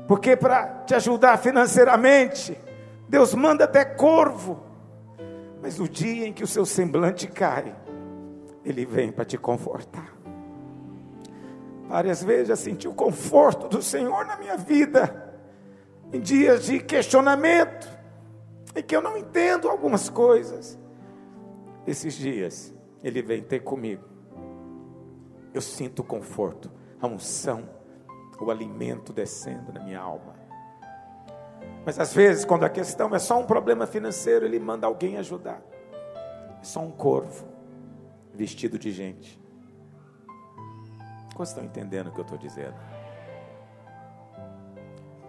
Porque 0.07 0.35
para 0.35 0.65
te 0.85 0.95
ajudar 0.95 1.37
financeiramente, 1.37 2.57
Deus 3.07 3.35
manda 3.35 3.65
até 3.65 3.85
corvo. 3.85 4.59
Mas 5.61 5.77
no 5.77 5.87
dia 5.87 6.27
em 6.27 6.33
que 6.33 6.43
o 6.43 6.47
seu 6.47 6.65
semblante 6.65 7.27
cai, 7.27 7.75
Ele 8.65 8.87
vem 8.87 9.11
para 9.11 9.23
te 9.23 9.37
confortar. 9.37 10.16
Várias 11.87 12.21
vezes 12.21 12.49
já 12.49 12.55
senti 12.55 12.87
o 12.87 12.93
conforto 12.93 13.67
do 13.69 13.81
Senhor 13.81 14.25
na 14.25 14.35
minha 14.37 14.57
vida, 14.57 15.33
em 16.11 16.19
dias 16.19 16.65
de 16.65 16.79
questionamento, 16.79 17.87
em 18.75 18.83
que 18.83 18.95
eu 18.95 19.01
não 19.01 19.17
entendo 19.17 19.69
algumas 19.69 20.09
coisas. 20.09 20.77
Esses 21.85 22.13
dias, 22.15 22.73
Ele 23.01 23.21
vem 23.21 23.41
ter 23.41 23.61
comigo. 23.61 24.03
Eu 25.53 25.61
sinto 25.61 26.03
conforto, 26.03 26.69
a 27.01 27.07
unção, 27.07 27.69
o 28.37 28.51
alimento 28.51 29.13
descendo 29.13 29.71
na 29.71 29.81
minha 29.81 29.99
alma. 29.99 30.35
Mas 31.85 31.97
às 31.97 32.13
vezes, 32.13 32.43
quando 32.43 32.65
a 32.65 32.69
questão 32.69 33.15
é 33.15 33.19
só 33.19 33.39
um 33.39 33.45
problema 33.45 33.87
financeiro, 33.87 34.45
Ele 34.45 34.59
manda 34.59 34.85
alguém 34.85 35.17
ajudar. 35.17 35.61
É 36.59 36.63
só 36.63 36.81
um 36.81 36.91
corvo 36.91 37.47
vestido 38.33 38.77
de 38.77 38.91
gente. 38.91 39.41
Quantos 41.37 41.51
estão 41.51 41.63
entendendo 41.63 42.07
o 42.07 42.11
que 42.11 42.19
eu 42.19 42.23
estou 42.23 42.35
dizendo? 42.35 42.73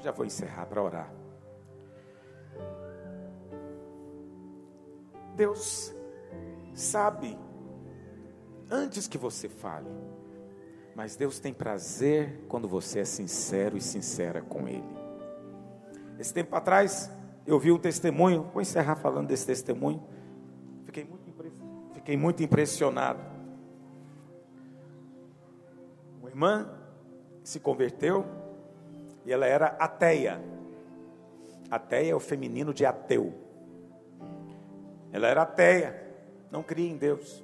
Já 0.01 0.11
vou 0.11 0.25
encerrar 0.25 0.65
para 0.65 0.83
orar. 0.83 1.13
Deus 5.37 5.95
sabe 6.73 7.39
antes 8.71 9.07
que 9.07 9.19
você 9.19 9.51
fale, 9.51 9.91
mas 10.97 11.15
Deus 11.15 11.39
tem 11.39 11.53
prazer 11.53 12.43
quando 12.49 12.67
você 12.67 13.01
é 13.01 13.05
sincero 13.05 13.77
e 13.77 13.81
sincera 13.83 14.41
com 14.41 14.67
Ele. 14.67 14.97
Esse 16.19 16.33
tempo 16.33 16.57
atrás, 16.57 17.11
eu 17.47 17.59
vi 17.59 17.71
um 17.71 17.79
testemunho, 17.79 18.45
vou 18.51 18.63
encerrar 18.63 18.97
falando 18.97 19.29
desse 19.29 19.45
testemunho. 19.45 20.03
Fiquei 20.87 21.05
muito, 21.05 21.31
fiquei 21.93 22.17
muito 22.17 22.43
impressionado. 22.43 23.38
Irmã 26.39 26.71
se 27.43 27.59
converteu 27.59 28.25
e 29.27 29.33
ela 29.33 29.45
era 29.45 29.67
ateia. 29.81 30.41
Ateia 31.69 32.13
é 32.13 32.15
o 32.15 32.21
feminino 32.21 32.73
de 32.73 32.87
ateu. 32.87 33.35
Ela 35.13 35.27
era 35.27 35.43
ateia, 35.43 36.01
não 36.49 36.63
cria 36.63 36.89
em 36.89 36.97
Deus. 36.97 37.43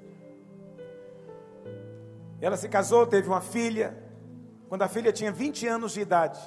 Ela 2.40 2.56
se 2.56 2.68
casou, 2.68 3.04
teve 3.04 3.26
uma 3.26 3.40
filha. 3.40 3.98
Quando 4.68 4.82
a 4.82 4.88
filha 4.88 5.12
tinha 5.12 5.32
20 5.32 5.66
anos 5.66 5.92
de 5.92 6.00
idade, 6.00 6.40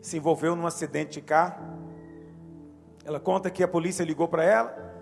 se 0.00 0.16
envolveu 0.16 0.56
num 0.56 0.66
acidente 0.66 1.20
de 1.20 1.20
carro. 1.20 1.62
Ela 3.04 3.20
conta 3.20 3.50
que 3.50 3.62
a 3.62 3.68
polícia 3.68 4.04
ligou 4.04 4.26
para 4.26 4.42
ela. 4.42 4.94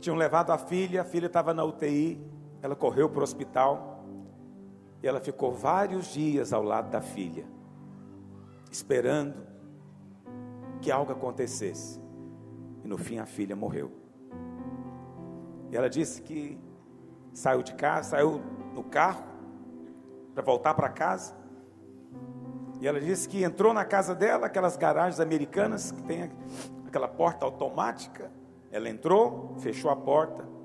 Tinham 0.00 0.16
levado 0.16 0.50
a 0.50 0.58
filha, 0.58 1.02
a 1.02 1.04
filha 1.04 1.26
estava 1.26 1.54
na 1.54 1.62
UTI. 1.62 2.20
Ela 2.60 2.74
correu 2.74 3.08
para 3.08 3.20
o 3.20 3.22
hospital. 3.22 3.97
E 5.02 5.06
ela 5.06 5.20
ficou 5.20 5.52
vários 5.52 6.06
dias 6.06 6.52
ao 6.52 6.62
lado 6.62 6.90
da 6.90 7.00
filha, 7.00 7.46
esperando 8.70 9.46
que 10.80 10.90
algo 10.90 11.12
acontecesse. 11.12 12.00
E 12.84 12.88
no 12.88 12.98
fim 12.98 13.18
a 13.18 13.26
filha 13.26 13.54
morreu. 13.54 13.92
E 15.70 15.76
ela 15.76 15.88
disse 15.88 16.22
que 16.22 16.58
saiu 17.32 17.62
de 17.62 17.74
casa, 17.74 18.10
saiu 18.10 18.40
no 18.74 18.82
carro 18.82 19.24
para 20.34 20.42
voltar 20.42 20.74
para 20.74 20.88
casa. 20.88 21.34
E 22.80 22.86
ela 22.86 23.00
disse 23.00 23.28
que 23.28 23.42
entrou 23.42 23.74
na 23.74 23.84
casa 23.84 24.14
dela, 24.14 24.46
aquelas 24.46 24.76
garagens 24.76 25.20
americanas 25.20 25.90
que 25.90 26.02
tem 26.02 26.30
aquela 26.86 27.08
porta 27.08 27.44
automática. 27.44 28.30
Ela 28.70 28.88
entrou, 28.88 29.56
fechou 29.58 29.90
a 29.90 29.96
porta. 29.96 30.57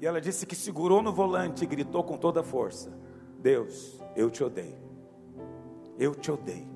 E 0.00 0.06
ela 0.06 0.20
disse 0.20 0.46
que 0.46 0.54
segurou 0.54 1.02
no 1.02 1.12
volante 1.12 1.64
e 1.64 1.66
gritou 1.66 2.04
com 2.04 2.16
toda 2.16 2.40
a 2.40 2.44
força: 2.44 2.92
Deus, 3.40 4.00
eu 4.14 4.30
te 4.30 4.42
odeio. 4.44 4.78
Eu 5.98 6.14
te 6.14 6.30
odeio. 6.30 6.68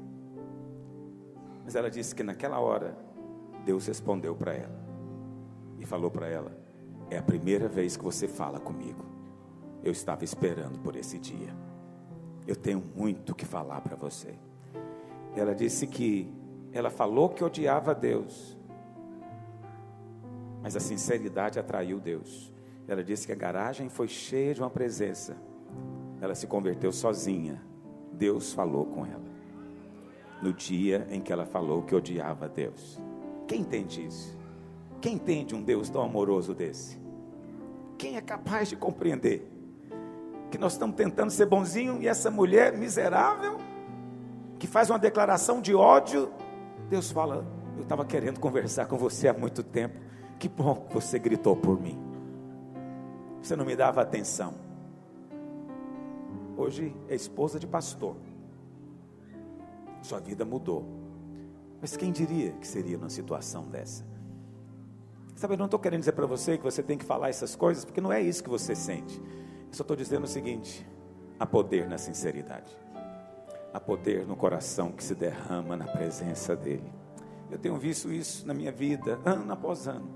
Mas 1.65 1.77
ela 1.77 1.91
disse 1.91 2.15
que 2.15 2.23
naquela 2.23 2.59
hora 2.59 2.97
Deus 3.65 3.87
respondeu 3.87 4.35
para 4.35 4.55
ela 4.55 4.83
e 5.79 5.87
falou 5.87 6.11
para 6.11 6.27
ela: 6.27 6.57
É 7.11 7.19
a 7.19 7.23
primeira 7.23 7.69
vez 7.69 7.97
que 7.97 8.05
você 8.05 8.27
fala 8.27 8.59
comigo. 8.59 9.05
Eu 9.83 9.93
estava 9.93 10.25
esperando 10.25 10.79
por 10.81 10.97
esse 10.97 11.19
dia. 11.19 11.55
Eu 12.47 12.57
tenho 12.57 12.83
muito 12.97 13.35
que 13.35 13.45
falar 13.45 13.81
para 13.81 13.97
você. 13.97 14.35
Ela 15.35 15.55
disse 15.55 15.87
que 15.87 16.33
ela 16.73 16.91
falou 16.91 17.29
que 17.29 17.45
odiava 17.45 17.95
Deus, 17.95 18.57
mas 20.61 20.75
a 20.77 20.81
sinceridade 20.81 21.59
atraiu 21.59 22.01
Deus. 22.01 22.52
Ela 22.87 23.03
disse 23.03 23.27
que 23.27 23.33
a 23.33 23.37
garagem 23.37 23.89
foi 23.89 24.09
cheia 24.09 24.55
de 24.55 24.61
uma 24.61 24.71
presença. 24.71 25.37
Ela 26.21 26.35
se 26.35 26.47
converteu 26.47 26.93
sozinha. 26.93 27.63
Deus 28.13 28.53
falou 28.53 28.87
com 28.87 29.07
ela. 29.07 29.33
No 30.43 30.53
dia 30.53 31.07
em 31.11 31.21
que 31.21 31.33
ela 31.33 31.47
falou 31.47 31.83
que 31.83 31.95
odiava 31.95 32.49
Deus. 32.49 33.01
Quem 33.47 33.61
entende 33.61 34.05
isso? 34.05 34.37
Quem 35.01 35.15
entende 35.15 35.55
um 35.55 35.63
Deus 35.63 35.89
tão 35.89 36.03
amoroso 36.03 36.55
desse? 36.55 37.01
Quem 37.99 38.17
é 38.17 38.21
capaz 38.21 38.69
de 38.69 38.77
compreender 38.77 39.49
que 40.51 40.59
nós 40.59 40.73
estamos 40.73 40.97
tentando 40.97 41.31
ser 41.31 41.47
bonzinho 41.47 42.03
e 42.03 42.09
essa 42.09 42.31
mulher 42.31 42.77
miserável 42.77 43.57
que 44.59 44.67
faz 44.67 44.91
uma 44.91 44.99
declaração 44.99 45.61
de 45.61 45.75
ódio, 45.75 46.31
Deus 46.89 47.11
fala: 47.11 47.47
Eu 47.77 47.83
estava 47.83 48.05
querendo 48.05 48.39
conversar 48.39 48.87
com 48.87 48.97
você 48.97 49.29
há 49.29 49.33
muito 49.33 49.63
tempo. 49.63 49.99
Que 50.39 50.49
bom 50.49 50.87
que 50.89 50.95
você 50.95 51.19
gritou 51.19 51.57
por 51.57 51.81
mim. 51.81 52.02
Você 53.43 53.57
não 53.57 53.65
me 53.65 53.75
dava 53.75 54.01
atenção. 54.01 54.55
Hoje 56.57 56.95
é 57.09 57.15
esposa 57.15 57.59
de 57.59 57.67
pastor. 57.67 58.17
Sua 60.01 60.21
vida 60.21 60.45
mudou. 60.45 60.87
Mas 61.81 61.97
quem 61.97 62.13
diria 62.13 62.53
que 62.53 62.67
seria 62.67 62.97
numa 62.97 63.11
situação 63.11 63.65
dessa? 63.65 64.07
Sabe, 65.35 65.55
eu 65.55 65.59
não 65.59 65.65
estou 65.65 65.81
querendo 65.81 66.01
dizer 66.01 66.13
para 66.13 66.27
você 66.27 66.57
que 66.57 66.63
você 66.63 66.85
tem 66.85 66.97
que 66.97 67.05
falar 67.05 67.31
essas 67.31 67.57
coisas, 67.57 67.85
porque 67.85 68.01
não 68.01 68.13
é 68.13 68.21
isso 68.21 68.45
que 68.45 68.49
você 68.49 68.77
sente. 68.77 69.21
Eu 69.21 69.73
só 69.73 69.83
estou 69.83 69.97
dizendo 69.97 70.23
o 70.23 70.29
seguinte: 70.29 70.87
há 71.41 71.45
poder 71.45 71.89
na 71.89 71.99
sinceridade, 71.99 72.73
há 73.75 73.81
poder 73.81 74.25
no 74.25 74.37
coração 74.37 74.93
que 74.93 75.03
se 75.03 75.17
derrama 75.17 75.77
na 75.77 75.87
presença 75.87 76.55
dEle. 76.55 76.93
Eu 77.51 77.59
tenho 77.59 77.77
visto 77.77 78.13
isso 78.13 78.47
na 78.47 78.55
minha 78.55 78.71
vida, 78.71 79.19
ano 79.25 79.53
após 79.53 79.89
ano, 79.89 80.09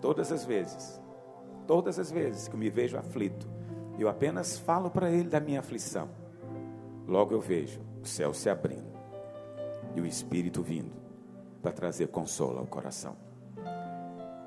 todas 0.00 0.32
as 0.32 0.46
vezes, 0.46 0.98
todas 1.66 1.98
as 1.98 2.10
vezes 2.10 2.48
que 2.48 2.54
eu 2.54 2.58
me 2.58 2.70
vejo 2.70 2.96
aflito, 2.96 3.48
eu 3.98 4.08
apenas 4.08 4.58
falo 4.58 4.90
para 4.90 5.10
Ele 5.10 5.28
da 5.28 5.40
minha 5.40 5.60
aflição, 5.60 6.08
logo 7.06 7.32
eu 7.32 7.40
vejo 7.40 7.80
o 8.02 8.06
céu 8.06 8.34
se 8.34 8.50
abrindo 8.50 8.92
e 9.94 10.00
o 10.00 10.06
Espírito 10.06 10.62
vindo 10.62 10.92
para 11.62 11.72
trazer 11.72 12.08
consolo 12.08 12.58
ao 12.58 12.66
coração. 12.66 13.16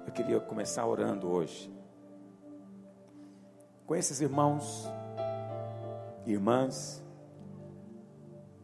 Eu 0.05 0.13
queria 0.13 0.39
começar 0.39 0.85
orando 0.85 1.29
hoje 1.29 1.71
com 3.85 3.95
esses 3.95 4.19
irmãos 4.21 4.87
e 6.25 6.33
irmãs 6.33 7.03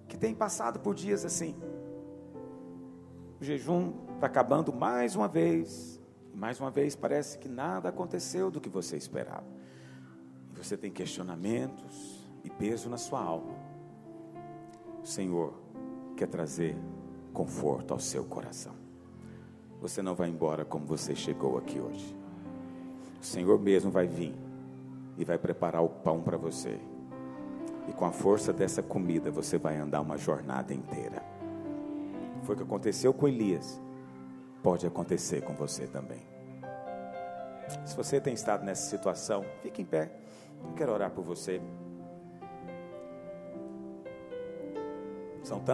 que 0.08 0.18
têm 0.18 0.36
passado 0.36 0.80
por 0.80 0.94
dias 0.94 1.26
assim. 1.26 1.56
O 3.39 3.44
jejum 3.44 3.94
está 4.16 4.28
acabando 4.28 4.72
mais 4.72 5.16
uma 5.16 5.28
vez, 5.28 6.00
mais 6.34 6.60
uma 6.60 6.72
vez 6.72 6.96
parece 6.96 7.38
que 7.38 7.48
nada 7.48 7.89
aconteceu 7.89 8.50
do 8.50 8.60
que 8.60 8.69
você 8.69 8.98
esperava. 8.98 9.46
Você 10.56 10.76
tem 10.78 10.91
questionamentos 10.91 12.28
e 12.43 12.50
peso 12.50 12.89
na 12.89 12.98
sua 12.98 13.22
alma. 13.22 13.54
O 15.02 15.06
Senhor 15.06 15.54
quer 16.15 16.28
trazer 16.28 16.76
conforto 17.34 17.93
ao 17.93 18.00
seu 18.00 18.24
coração. 18.24 18.74
Você 19.82 20.02
não 20.02 20.15
vai 20.15 20.30
embora 20.30 20.63
como 20.63 20.86
você 20.86 21.15
chegou 21.15 21.58
aqui 21.58 21.80
hoje. 21.80 22.15
O 23.22 23.26
Senhor 23.26 23.60
mesmo 23.60 23.91
vai 23.91 24.08
vir 24.08 24.34
e 25.17 25.26
vai 25.26 25.38
preparar 25.38 25.84
o 25.84 25.89
pão 25.89 26.22
para 26.22 26.38
você. 26.38 26.80
E 27.88 27.93
com 27.93 28.06
a 28.06 28.12
força 28.12 28.54
dessa 28.54 28.82
comida 28.82 29.30
você 29.30 29.58
vai 29.58 29.78
andar 29.78 30.02
uma 30.02 30.17
jornada 30.17 30.74
inteira. 30.74 31.22
Foi 32.43 32.56
o 32.56 32.58
que 32.58 32.63
aconteceu 32.63 33.13
com 33.13 33.28
Elias. 33.28 33.82
Pode 34.63 34.88
acontecer 34.88 35.41
com 35.41 35.54
você 35.54 35.86
também. 35.86 36.26
Se 37.86 37.95
você 37.97 38.21
tem 38.21 38.34
estado 38.34 38.63
nessa 38.63 38.89
situação, 38.89 39.45
fique 39.62 39.82
em 39.82 39.86
pé. 39.86 40.10
Eu 40.63 40.73
quero 40.73 40.93
orar 40.93 41.12
por 41.12 41.23
você. 41.23 41.62
São 45.43 45.60
tantos 45.60 45.67